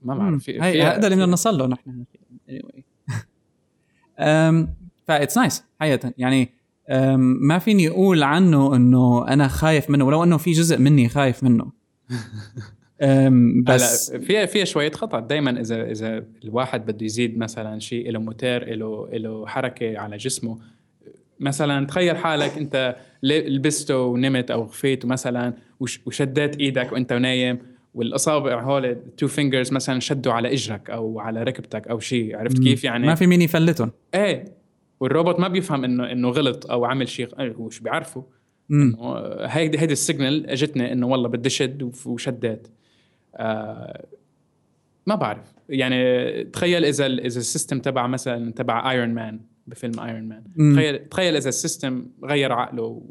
[0.02, 0.16] ما.
[0.16, 2.04] بعرف هذا اللي بدنا نوصل له نحن.
[5.08, 6.14] that's nice حقيقة.
[6.18, 6.50] يعني
[7.18, 11.83] ما فيني أقول عنه إنه أنا خايف منه ولو إنه في جزء مني خايف منه.
[13.66, 18.64] بس فيها فيها شوية خطر دائما إذا إذا الواحد بده يزيد مثلا شيء له موتور
[18.66, 20.58] له له حركة على جسمه.
[21.40, 27.60] مثلا تخيل حالك أنت لبسته ونمت أو خفيت مثلا وش- وشديت إيدك وأنت نايم
[27.94, 32.38] والأصابع هول two fingers مثلا شدوا على إجرك أو على ركبتك أو شيء.
[32.38, 33.92] عرفت كيف يعني؟ ما في مين يفلتهم.
[34.16, 34.46] إيه.
[35.00, 38.24] والروبوت ما بيفهم إنه إنه غلط أو عمل شيء هو شو بيعرفه.
[39.42, 42.68] هيدي هيدي ال signal اجتني إنه والله بدي شد وشديت.
[43.36, 44.06] آه
[45.08, 45.54] ما بعرف.
[45.70, 50.76] يعني تخيل إذا إذا ال system تبع مثلا تبع Iron Man بفيلم Iron Man مم.
[50.76, 53.02] تخيل تخيل إذا ال system غير عقله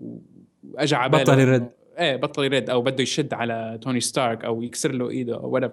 [0.63, 1.71] وأجى على بطل يرد.
[1.99, 5.71] إيه بطل يرد أو بده يشد على توني ستارك أو يكسر له إيده أو whatever.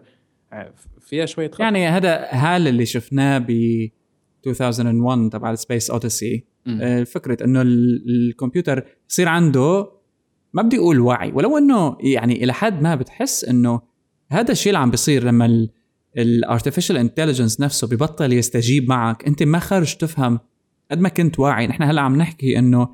[0.54, 1.64] آه، فيها شوية خطر.
[1.64, 3.50] يعني هذا هال اللي شفناه ب
[4.48, 7.04] 2001 تبع ال Space Odyssey مم.
[7.04, 9.92] فكرة إنه ال- الكمبيوتر يصير عنده
[10.54, 13.82] ما بدي أقول وعي ولو إنه يعني إلى حد ما بتحس إنه
[14.32, 15.68] هذا الشيء اللي عم بيصير لما
[16.18, 20.40] ال artificial intelligence نفسه ببطل يستجيب معك أنت ما خرج تفهم
[20.92, 22.90] قد ما كنت واعي نحن هلأ عم نحكي إنه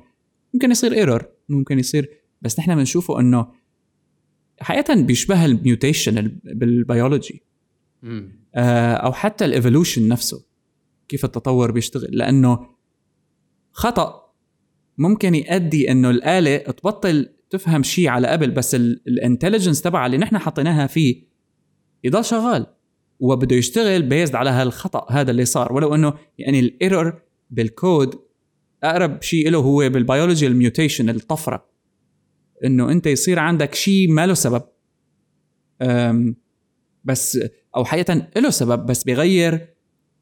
[0.54, 2.08] ممكن يصير error ممكن يصير
[2.42, 3.46] بس نحن بنشوفه إنه
[4.60, 7.42] حقيقة بيشبه ال mutation بال biology.
[8.54, 10.44] آه، أو حتى ال evolution نفسه
[11.08, 12.08] كيف التطور بيشتغل.
[12.10, 12.66] لأنه
[13.72, 14.32] خطأ
[14.98, 20.38] ممكن يؤدي إنه الآلة تبطل تفهم شيء على قبل بس ال intelligence تبعها اللي نحن
[20.38, 21.26] حطيناها فيه
[22.04, 22.66] يضل شغال.
[23.20, 25.72] وبده يشتغل بيزد على هالخطأ هذا اللي صار.
[25.72, 28.14] ولو إنه يعني ال error بال code
[28.82, 31.70] أقرب شيء له هو بال biology ال mutation الطفرة.
[32.64, 34.62] إنه أنت يصير عندك شيء ما له سبب.
[37.04, 37.38] بس
[37.76, 39.75] أو حقيقة له سبب بس بيغير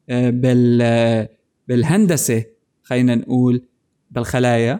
[0.09, 1.29] بال آه،
[1.67, 2.45] بالهندسة
[2.83, 3.67] خلينا نقول
[4.11, 4.79] بالخلايا.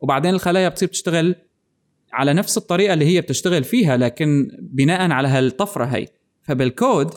[0.00, 1.34] وبعدين الخلايا بتصير تشتغل
[2.12, 6.06] على نفس الطريقة اللي هي بتشتغل فيها لكن بناء على هالطفرة هي.
[6.42, 7.10] فبالكود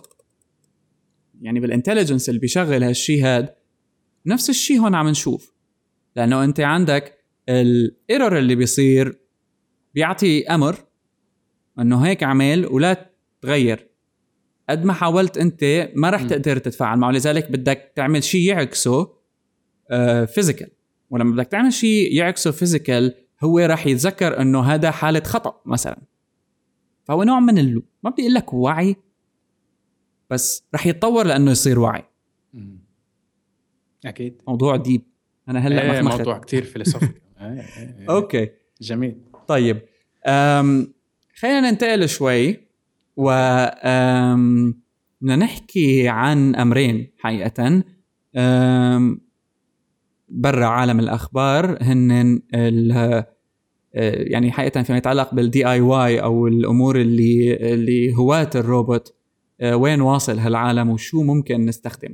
[1.42, 3.56] يعني بالإنتليجنس اللي بيشغل هالشيء هاد
[4.26, 5.54] نفس الشيء هون عم نشوف.
[6.16, 7.18] لأنه أنت عندك
[7.50, 9.20] الإيرور اللي بيصير
[9.94, 10.76] بيعطي أمر
[11.80, 13.12] إنه هيك عمل ولا
[13.42, 13.95] تغير.
[14.69, 16.28] قد ما حاولت انت ما م.
[16.28, 17.12] تقدر تتفاعل معه.
[17.12, 19.13] لذلك بدك تعمل شيء يعكسه
[20.26, 20.70] physical
[21.10, 26.01] ولما بدك تعمل شيء يعكسه physical هو راح يتذكر إنه هذا حالة خطأ مثلا.
[27.04, 27.84] فهو نوع من ال...
[28.04, 28.95] ما بدي أقول لك وعي
[30.30, 32.04] بس رح يتطور لأنه يصير وعي.
[34.06, 34.41] أكيد.
[34.47, 35.02] موضوع deep
[35.49, 36.17] أنا هلأ إيه مخمخت.
[36.17, 37.06] موضوع كتير فيلسوفي
[37.41, 37.62] إيه، إيه،
[37.99, 38.10] إيه.
[38.10, 38.50] okay.
[38.82, 39.17] جميل.
[39.47, 39.82] طيب.
[41.36, 42.64] خلينا ننتقل شوي
[43.17, 43.30] و
[45.21, 47.84] بدنا نحكي عن أمرين حقيقه
[50.30, 52.41] برا عالم الأخبار هن
[54.03, 59.16] يعني حقيقه فيما يتعلق بال DIY أو الأمور اللي اللي هواة الروبوت
[59.63, 62.13] وين واصل هالعالم وشو ممكن نستخدم.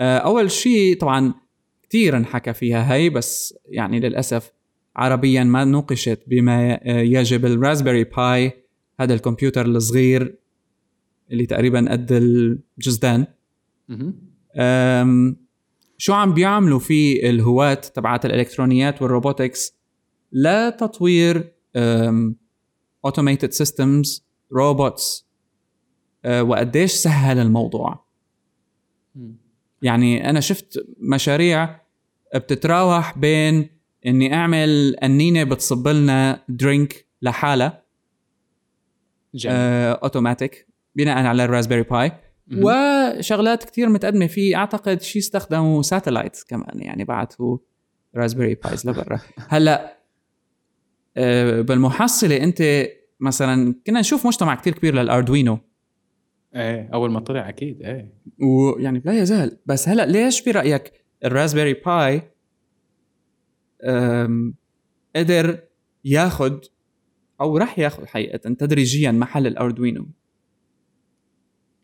[0.00, 1.34] أول شيء طبعا
[1.82, 4.52] كثير انحكى فيها هي بس يعني للأسف
[4.96, 8.63] عربيا ما نوقشت بما يجب ال Raspberry Pi
[9.00, 10.38] هذا الكمبيوتر الصغير
[11.30, 13.26] اللي تقريبا قد الجزدان.
[15.98, 19.74] شو عم بيعملوا في الهواة تبعات الإلكترونيات وال robotics
[20.32, 21.52] لتطوير
[23.04, 25.28] automated systems robots
[26.26, 28.04] وقديش سهل الموضوع.
[29.82, 31.80] يعني أنا شفت مشاريع
[32.34, 33.70] بتتراوح بين
[34.06, 37.83] إني أعمل قنينه بتصب لنا drink لحالها
[39.46, 42.12] اوتوماتيك بناء على ال Raspberry Pi
[42.52, 47.58] وشغلات كتير متقدمة فيه أعتقد شيء استخدموا satellite كمان يعني بعثوا
[48.16, 49.20] Raspberry Pis لبرا.
[49.48, 49.98] هلأ
[51.16, 52.88] آه، بالمحصلة أنت
[53.20, 55.58] مثلا كنا نشوف مجتمع كتير كبير لل Arduino
[56.54, 58.14] إيه أول ما طلع أكيد إيه.
[58.42, 59.58] ويعني لا يزال.
[59.66, 60.92] بس هلأ ليش برايك
[61.24, 62.22] ال Raspberry Pi
[65.16, 65.58] قدر
[66.04, 66.58] ياخذ
[67.44, 70.06] أو راح ياخذ حقيقة تدريجيا محل ال Arduino؟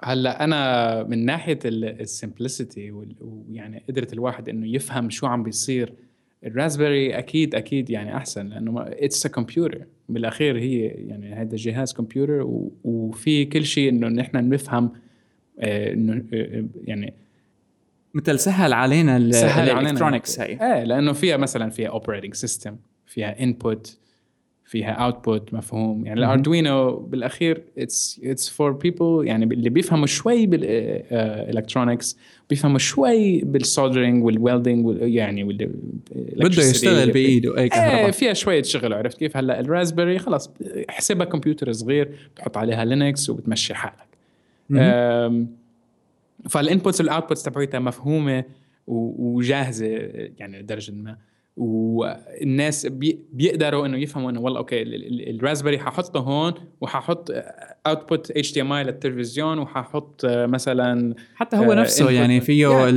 [0.02, 5.92] هلأ أنا من ناحية ال simplicity ويعني قدرة الواحد إنه يفهم شو عم بيصير
[6.44, 11.92] ال Raspberry أكيد أكيد يعني أحسن لأنه it's a computer بالأخير هي يعني هذا جهاز
[11.92, 14.92] كمبيوتر وفي كل شيء إنه نحن نفهم
[15.58, 17.14] آه، إنه آه، آه، يعني
[18.14, 20.46] مثل سهل علينا سهل ال electronics هي.
[20.46, 23.98] إيه لأنه فيها مثلا فيها operating system فيها input
[24.70, 26.06] فيها output مفهوم.
[26.06, 32.18] يعني ال Arduino بالأخير it's it's for people يعني اللي بيفهموا شوي بال electronics
[32.50, 35.70] بيفهموا شوي بال soldering وال welding يعني بده
[36.62, 38.04] يشتغل بإيده أي كهرباء.
[38.04, 40.50] إيه فيها شوية شغل عرفت كيف؟ هلأ ال Raspberry خلص
[40.90, 44.10] احسبها كمبيوتر صغير بتحط عليها لينكس وبتمشي حالك.
[46.48, 48.44] فال inputs وال outputs تبعتها مفهومة
[48.86, 49.86] وجاهزة
[50.38, 51.16] يعني لدرجة ما.
[51.60, 54.82] والناس بي بيقدروا إنه يفهموا إنه والله okay
[55.30, 57.30] ال Raspberry ححطه هون وححط
[57.86, 62.88] output HDMI للتلفزيون وححط مثلا حتى هو نفسه يعني فيه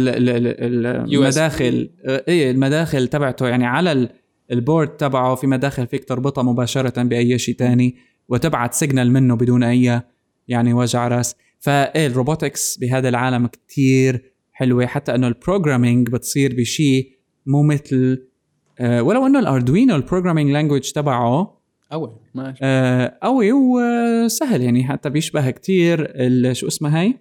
[1.11, 4.09] المداخل اي المداخل تبعته يعني على
[4.51, 7.95] البورد تبعه في مداخل فيك تربطها مباشرة بأي شيء ثاني
[8.29, 10.01] وتبعت signal منه بدون أي
[10.47, 11.35] يعني وجع رأس.
[11.59, 17.11] فإيه ال robotics بهذا العالم كتير حلوة حتى إنه ال programming بتصير بشيء
[17.45, 18.32] مو مثل آه
[18.81, 21.61] ولو انه ال Arduino ال programming language تبعه
[21.91, 26.13] قوي ماشي آه قوي وسهل يعني حتى بيشبه كتير
[26.53, 27.13] شو اسمها هي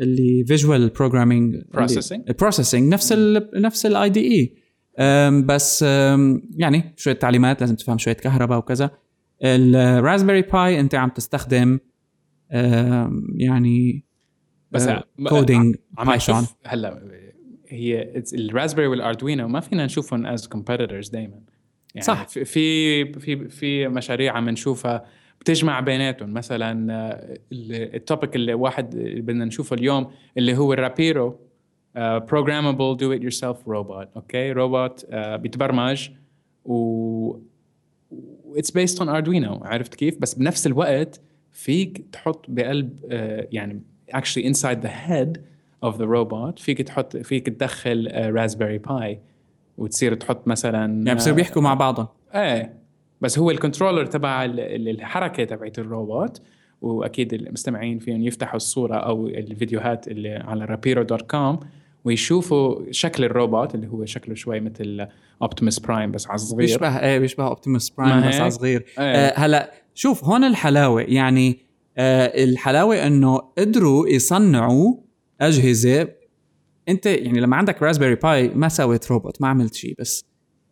[0.00, 4.54] اللي visual programming Processing Processing نفس ال نفس ال IDE
[5.40, 5.82] بس
[6.56, 8.90] يعني شوية تعليمات لازم تفهم شوية كهرباء وكذا.
[9.42, 11.78] ال Raspberry Pi أنت عم تستخدم
[13.36, 14.04] يعني
[14.70, 14.88] بس
[15.28, 15.76] coding
[16.06, 17.02] Python هلا
[17.72, 21.40] هي ال Raspberry وال Arduino ما فينا نشوفهم as competitors دائما
[21.94, 22.28] يعني صح.
[22.28, 25.04] في في في مشاريع عم نشوفها
[25.40, 26.32] بتجمع بيناتهم.
[26.32, 27.38] مثلا آه،
[27.70, 31.38] ال topic اللي واحد بدنا نشوفه اليوم اللي هو ال
[31.96, 36.08] Rapiro programmable do it yourself robot okay روبوت بيتبرمج
[36.64, 37.36] و
[38.56, 41.20] it's based on Arduino عرفت كيف؟ بس بنفس الوقت
[41.52, 43.08] فيك تحط بقلب uh,
[43.52, 43.82] يعني
[44.14, 45.51] actually inside the head
[45.86, 46.62] of the robot.
[46.62, 49.20] فيك تحط فيك تدخل Raspberry uh, Pi
[49.78, 52.08] وتصير تحط مثلا يعني بصير بيحكوا مع بعضهم.
[52.34, 52.82] إيه.
[53.20, 56.42] بس هو ال controller تبع الحركة تبعت الروبوت
[56.82, 61.60] وأكيد المستمعين فيهم يفتحوا الصورة أو الفيديوهات اللي على Rapiro dot com
[62.04, 65.06] ويشوفوا شكل الروبوت اللي هو شكله شوي مثل
[65.42, 66.58] اوبتيموس Prime بس على صغير.
[66.58, 68.84] بيشبه إيه بيشبه Optimus Prime بس على صغير.
[68.98, 69.04] إيه.
[69.04, 71.02] آه هلا شوف هون الحلاوة.
[71.02, 71.58] يعني
[71.98, 74.94] آه الحلاوة إنه قدروا يصنعوا
[75.42, 76.08] أجهزة
[76.88, 80.24] أنت يعني لما عندك Raspberry Pi ما سويت روبوت ما عملت شيء بس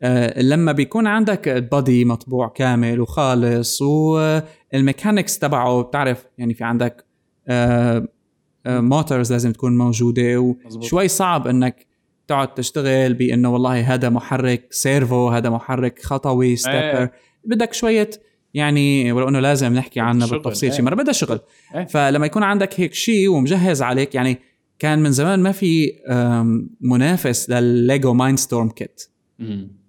[0.02, 7.04] آه لما بيكون عندك body مطبوع كامل وخالص وال mechanics تبعه بتعرف يعني في عندك
[7.48, 8.08] آه
[8.66, 11.86] آه motors لازم تكون موجودة وشوي صعب إنك
[12.30, 17.12] تقعد تشتغل بإنه والله هذا محرك servo هذا محرك خطوي stepper إيه.
[17.44, 18.10] بدك شوية
[18.54, 20.76] يعني ولو إنه لازم نحكي عنه بالتفصيل إيه.
[20.76, 21.40] شيء مرة بدها شغل
[21.74, 21.84] إيه.
[21.84, 24.38] فلما يكون عندك هيك شيء ومجهز عليك يعني
[24.80, 25.92] كان من زمان ما في
[26.80, 29.02] منافس للل Lego Mindstorm kit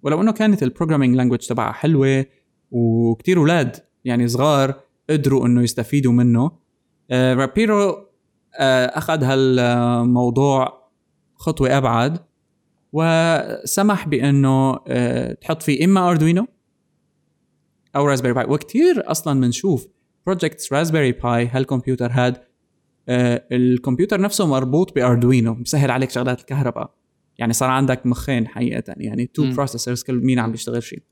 [0.02, 2.26] ولو إنه كانت ال programming language تبعها حلوة
[2.70, 4.80] وكتير أولاد يعني صغار
[5.10, 6.50] قدروا إنه يستفيدوا منه.
[7.10, 8.08] آه، Rapiro
[8.58, 10.88] آه، أخذ هالموضوع
[11.34, 12.18] خطوة أبعد
[12.92, 16.46] وسمح بإنه آه، تحط فيه إما Arduino
[17.96, 19.88] أو Raspberry Pi وكثير أصلا بنشوف
[20.26, 22.36] projects Raspberry Pi هالكمبيوتر هاد
[23.08, 26.94] الكمبيوتر نفسه مربوط ب Arduino مسهل عليك شغلات الكهرباء.
[27.38, 31.02] يعني صار عندك مخين حقيقة يعني two processors كل مين عم بيشتغل شيء.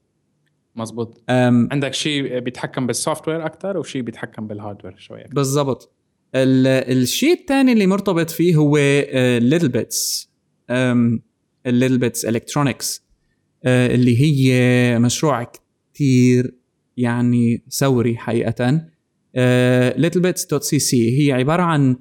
[0.76, 5.96] مزبوط عندك شيء بيتحكم بال software أكثر وشيء بيتحكم بال hardware شوي بالضبط.
[6.34, 8.76] الشيء الثاني اللي مرتبط فيه هو
[9.38, 10.30] littleBits
[11.66, 13.04] ال littleBits electronics
[13.66, 15.52] اللي هي مشروع
[15.94, 16.54] كثير
[16.96, 18.86] يعني ثوري حقيقة.
[20.62, 21.96] سي سي هي عبارة عن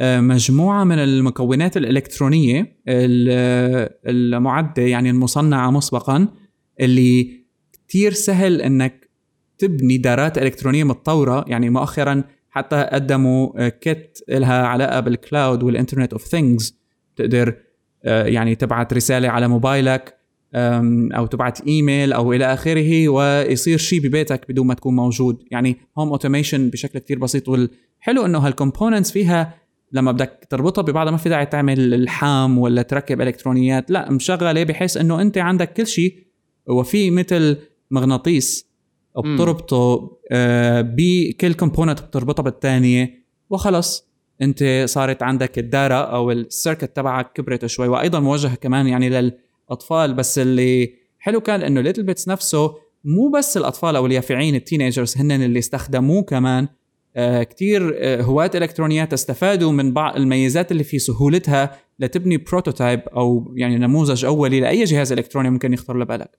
[0.00, 2.76] آه، مجموعة من المكونات الإلكترونية
[4.06, 6.28] المعدة يعني المصنعة مسبقا
[6.80, 9.08] اللي كتير سهل إنك
[9.58, 16.12] تبني دارات إلكترونية متطورة يعني مؤخرا حتى قدموا kit لها علاقة بال cloud وال internet
[16.12, 16.78] of things
[17.16, 17.54] تقدر
[18.04, 20.17] آه، يعني تبعت رسالة على موبايلك
[20.54, 25.42] أو تبعت إيميل أو إلى آخره ويصير شيء ببيتك بدون ما تكون موجود.
[25.50, 29.54] يعني home automation بشكل كتير بسيط والحلو إنه هال components فيها
[29.92, 34.96] لما بدك تربطها ببعضها ما في داعي تعمل الحام ولا تركب إلكترونيات لا مشغلة بحيث
[34.96, 36.26] إنه أنت عندك كل شيء
[36.66, 37.56] وفي مثل
[37.90, 38.68] مغناطيس
[39.18, 44.08] بتربطه آه بكل component بتربطها بالثانيه وخلص
[44.42, 47.88] أنت صارت عندك الدارة أو ال circuit تبعك كبرت شوي.
[47.88, 49.32] وأيضا موجهة كمان يعني
[49.68, 55.18] للاطفال بس اللي حلو كان إنه littleBits نفسه مو بس الأطفال أو اليافعين ال teenagers
[55.18, 56.68] هن اللي استخدموه كمان.
[57.16, 63.52] آه كتير آه هواة إلكترونيات استفادوا من بعض الميزات اللي في سهولتها لتبني prototype أو
[63.56, 66.38] يعني نموذج أولي لأي جهاز إلكتروني ممكن يخطر لبالك.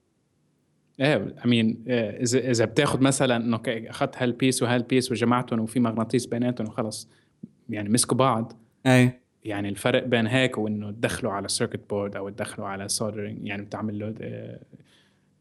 [1.00, 5.80] إيه I mean إذا إذا بتاخذ مثلا إنه أخذت هال piece وهال piece وجمعتهم وفي
[5.80, 7.08] مغناطيس بيناتهم وخلص
[7.68, 8.52] يعني مسكوا بعض.
[8.86, 13.62] اي يعني الفرق بين هيك وإنه تدخلوا على circuit board أو تدخلوا على soldering يعني
[13.62, 14.60] بتعمل له آه،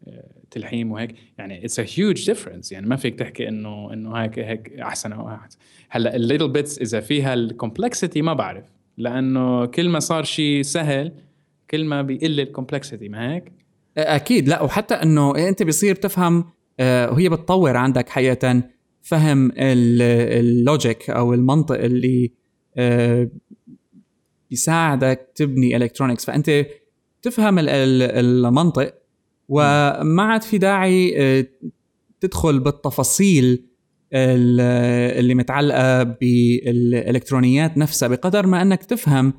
[0.07, 1.15] آه، تلحيم وهيك.
[1.37, 5.29] يعني it's a huge difference يعني ما فيك تحكي إنه إنه هيك هيك أحسن أو
[5.29, 5.57] أحسن.
[5.89, 8.65] هلأ ال littleBits إذا فيها ال complexity ما بعرف.
[8.97, 11.11] لأنه كل ما صار شيء سهل
[11.69, 13.51] كل ما بيقل ال complexity ما هيك؟
[13.97, 14.47] أكيد.
[14.47, 16.45] لا وحتى إنه أنت بيصير تفهم
[16.79, 18.63] آه، وهي بتطور عندك حقيقه
[19.01, 22.31] فهم ال logic أو المنطق اللي
[22.77, 23.29] آه،
[24.49, 26.65] بيساعدك تبني electronics فأنت
[27.21, 28.93] تفهم المنطق
[29.49, 31.47] وما عاد في داعي آه،
[32.19, 33.65] تدخل بالتفاصيل
[34.13, 39.33] اللي متعلقة بالإلكترونيات نفسها بقدر ما أنك تفهم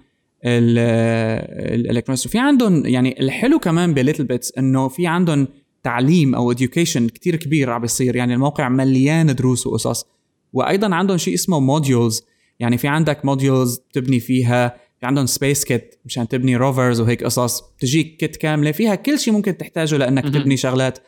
[0.45, 5.49] ال electronics وفي عندهم يعني الحلو كمان ب littleBits إنه في عندهم
[5.83, 8.17] تعليم أو education كتير كبير عم بيصير.
[8.17, 10.07] يعني الموقع مليان دروس وقصص.
[10.53, 12.23] وأيضا عندهم شيء اسمه modules
[12.61, 17.61] يعني في عندك modules بتبني فيها في عندهم space kit مشان تبني rovers وهيك قصص.
[17.61, 18.73] بتجيك kit كاملة.
[18.73, 20.99] فيها كل شيء ممكن تحتاجه لأنك تبني شغلات.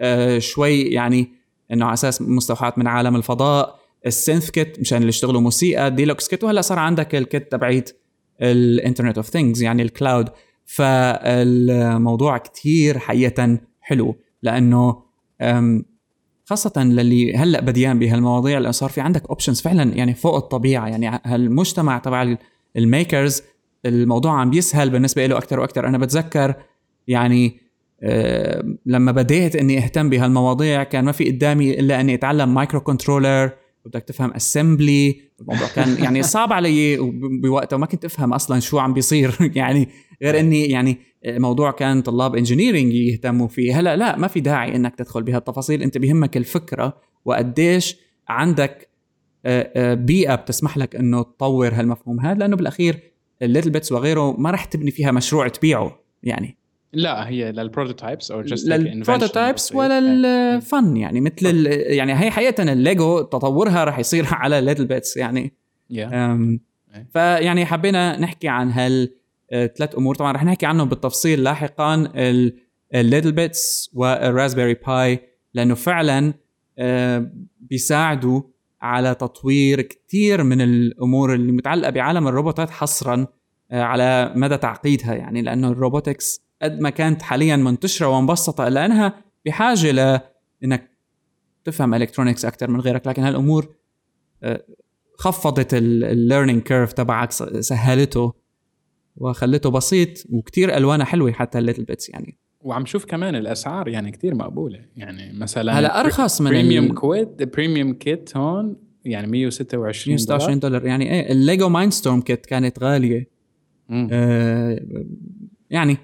[0.00, 1.32] آه شوي يعني
[1.72, 3.80] إنه على أساس مستوحات من عالم الفضاء.
[4.06, 5.90] ال synth kit مشان اللي يشتغلوا موسيقى.
[5.90, 8.00] deluxe kit وهلأ صار عندك ال kit تبعيت
[8.42, 10.28] ال Internet of Things يعني ال cloud
[10.64, 14.16] فالموضوع كتير حقيقة حلو.
[14.42, 15.02] لأنه
[16.44, 20.88] خاصة للي هلأ بديان بهالمواضيع لأنه صار في عندك options فعلا يعني فوق الطبيعة.
[20.88, 22.36] يعني هالمجتمع تبع
[22.76, 23.42] ال makers
[23.86, 26.54] الموضوع عم بيسهل بالنسبة له أكثر وأكثر أنا بتذكر
[27.08, 27.60] يعني
[28.86, 33.50] لما بديت إني أهتم بهالمواضيع كان ما في قدامي إلا إني أتعلم microcontroller
[33.84, 36.96] وبدك تفهم assembly الموضوع كان يعني صعب علي
[37.42, 39.36] بوقتها وما كنت أفهم أصلا شو عم بيصير.
[39.54, 39.88] يعني
[40.22, 43.80] غير إني يعني موضوع كان طلاب engineering يهتموا فيه.
[43.80, 45.82] هلأ لا ما في داعي إنك تدخل بهالتفاصيل.
[45.82, 47.96] أنت بيهمك الفكرة وقديش
[48.28, 48.95] عندك آه، آه،
[49.94, 53.00] بيئة بتسمح لك إنه تطور هالمفهوم هذا لأنه بالأخير
[53.42, 56.56] ال littleBits وغيره ما رح تبني فيها مشروع تبيعه يعني.
[56.92, 62.72] لا هي لل prototypes أو just لل prototypes ولا الفن يعني مثل يعني هي حقيقة
[62.72, 65.52] الليجو تطورها راح يصير على littleBits يعني.
[65.92, 66.58] Yeah.
[67.12, 69.12] فيعني حبينا نحكي عن هال
[69.50, 70.14] ثلاث أمور.
[70.14, 72.12] طبعا رح نحكي عنهم بالتفصيل لاحقا
[72.94, 75.20] ال littleBits وال Raspberry Pi
[75.54, 76.34] لأنه فعلا
[77.60, 78.42] بيساعدوا
[78.86, 83.26] على تطوير كثير من الأمور اللي متعلقة بعالم الروبوتات حصرا
[83.72, 85.14] على مدى تعقيدها.
[85.14, 90.90] يعني لأنه ال robotics قد ما كانت حاليا منتشرة ومبسطه الا انها بحاجه لانك
[91.64, 93.06] تفهم electronics أكثر من غيرك.
[93.06, 93.74] لكن هالأمور
[94.42, 94.64] آه،
[95.18, 98.32] خفضت ال learning curve تبعك سهلته
[99.16, 102.38] وخلته بسيط وكتير ألوانها حلوة حتى ال littleBits يعني.
[102.66, 104.80] وعم شوف كمان الأسعار يعني كتير مقبولة.
[104.96, 110.86] يعني مثلا هلا أرخص من premium kit premium kit هون يعني 126 126 دولار.
[110.86, 113.28] يعني إيه ال Lego Mindstorm kit كانت غالية.
[113.90, 114.80] آه
[115.70, 115.96] يعني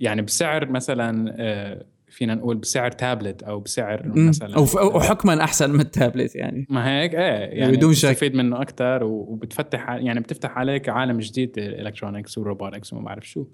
[0.00, 5.80] يعني بسعر مثلا آه، فينا نقول بسعر تابلت أو بسعر مثلا أو حكما أحسن من
[5.80, 6.66] التابلت يعني.
[6.70, 7.20] ما هيك؟ إيه
[7.60, 8.08] يعني بدون شك.
[8.08, 13.28] بتستفيد منه أكثر وبتفتح يعني بتفتح عليك عالم جديد ال electronics وال robotics وما بعرف
[13.28, 13.46] شو.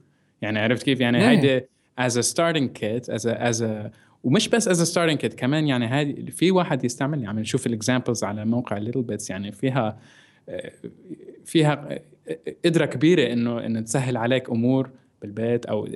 [0.43, 1.19] يعني عرفت كيف؟ يعني
[1.99, 2.05] إيه.
[2.05, 3.66] هيدي as a starting kit as as
[4.24, 7.73] ومش بس as a starting kit كمان يعني هذه في واحد يستعمل يعني نشوف ال
[7.73, 9.99] examples على موقع littleBits يعني فيها
[11.44, 11.99] فيها
[12.64, 14.90] قدرة كبيرة إنه إنه تسهل عليك أمور
[15.22, 15.88] بالبيت أو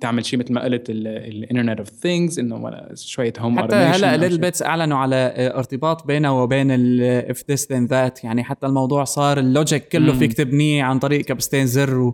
[0.00, 4.62] تعمل شيء مثل ما قلت ال Internet of Things إنه شوية home حتى هلأ littleBits
[4.62, 6.70] أعلنوا على ارتباط بينه وبين
[7.00, 11.24] If This Then That يعني حتى الموضوع صار ال logic كله فيك تبنيه عن طريق
[11.24, 12.12] كبستين زر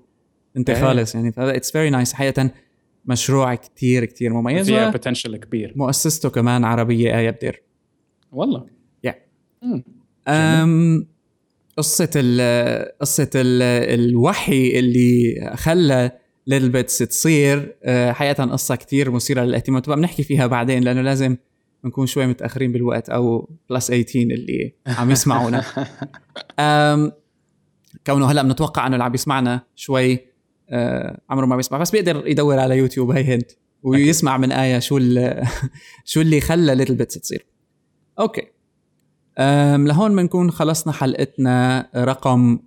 [0.57, 0.81] وانت إيه.
[0.81, 2.51] خالص يعني it's very nice حقيقة
[3.05, 5.73] مشروع كتير كتير مميز فيها potential كبير.
[5.77, 7.63] مؤسسته كمان عربية آية بدير
[8.33, 8.67] والله.
[9.07, 9.15] Yeah.
[10.29, 11.07] أم
[11.77, 13.63] قصة ال قصة ال
[14.01, 16.11] الوحي اللي خلى
[16.47, 19.83] littleBits تصير آه، حقيقة قصة كتير مثيرة للاهتمام.
[19.83, 21.37] تبقى بنحكي فيها بعدين لأنه لازم
[21.85, 25.65] نكون شوي متأخرين بالوقت أو plus 18 اللي عم يسمعونا.
[28.07, 30.19] كونه هلأ بنتوقع أنه اللي عم يسمعنا شوي
[31.31, 31.79] عمره ما بيسمح.
[31.79, 33.51] بس بيقدر يدور على يوتيوب hey hint.
[33.83, 34.99] ويسمع من آية شو
[36.05, 37.47] شو اللي خلى littleBits تصير.
[38.19, 38.43] Okay.
[39.39, 42.59] أم لهون بنكون خلصنا حلقتنا رقم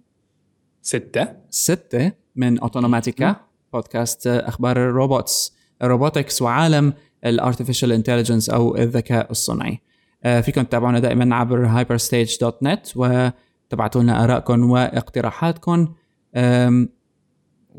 [0.81, 1.27] ستة.
[1.49, 3.35] ستة من أوتونوماتيكا
[3.73, 6.93] بودكاست أخبار الروبوتس ال robotics وعالم
[7.25, 9.79] ال artificial intelligence أو الذكاء الصنعي
[10.23, 15.93] أه فيكم تتابعونا دائما عبر hyperstage.net وتبعتوا لنا ارائكم واقتراحاتكم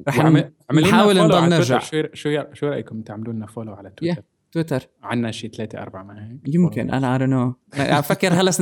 [0.09, 4.25] رح نحاول نضل نرجع شو شو شو رأيكم؟ تعملوا لنا follow على تويتر yeah.
[4.55, 8.53] تويتر عندنا شيء ثلاثة أربعة ما هيك؟ يمكن أنا I know أفكر هلا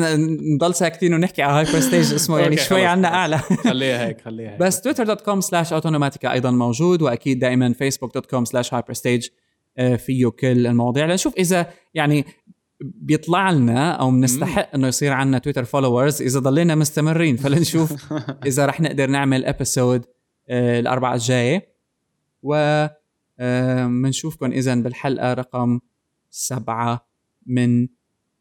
[0.55, 3.39] نضل ساكتين ونحكي على Hyperstage اسمه يعني شوي عنا أعلى.
[3.39, 4.61] خليها هيك خليها هيك.
[4.61, 9.29] بس Twitter dot com slash أوتونوماتيكا أيضا موجود وأكيد دائما Facebook dot com slash Hyperstage
[9.97, 11.07] فيه كل المواضيع.
[11.07, 12.25] لنشوف إذا يعني
[12.81, 18.13] بيطلع لنا أو بنستحق إنه يصير عندنا Twitter followers إذا ضلينا مستمرين فلنشوف
[18.47, 20.05] إذا رح نقدر نعمل episode
[20.49, 21.73] آه، الأربعة الجاية.
[22.43, 22.87] و
[23.87, 25.81] بنشوفكم اذا بالحلقة رقم
[26.31, 27.07] سبعة
[27.47, 27.89] من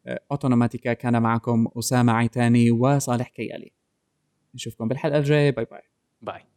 [0.06, 3.72] أوتونوماتيكا كان معكم أسامة عيتاني وصالح كيالي.
[4.54, 5.50] نشوفكم بالحلقة الجاية.
[5.50, 5.82] Bye bye.
[6.22, 6.51] Bye.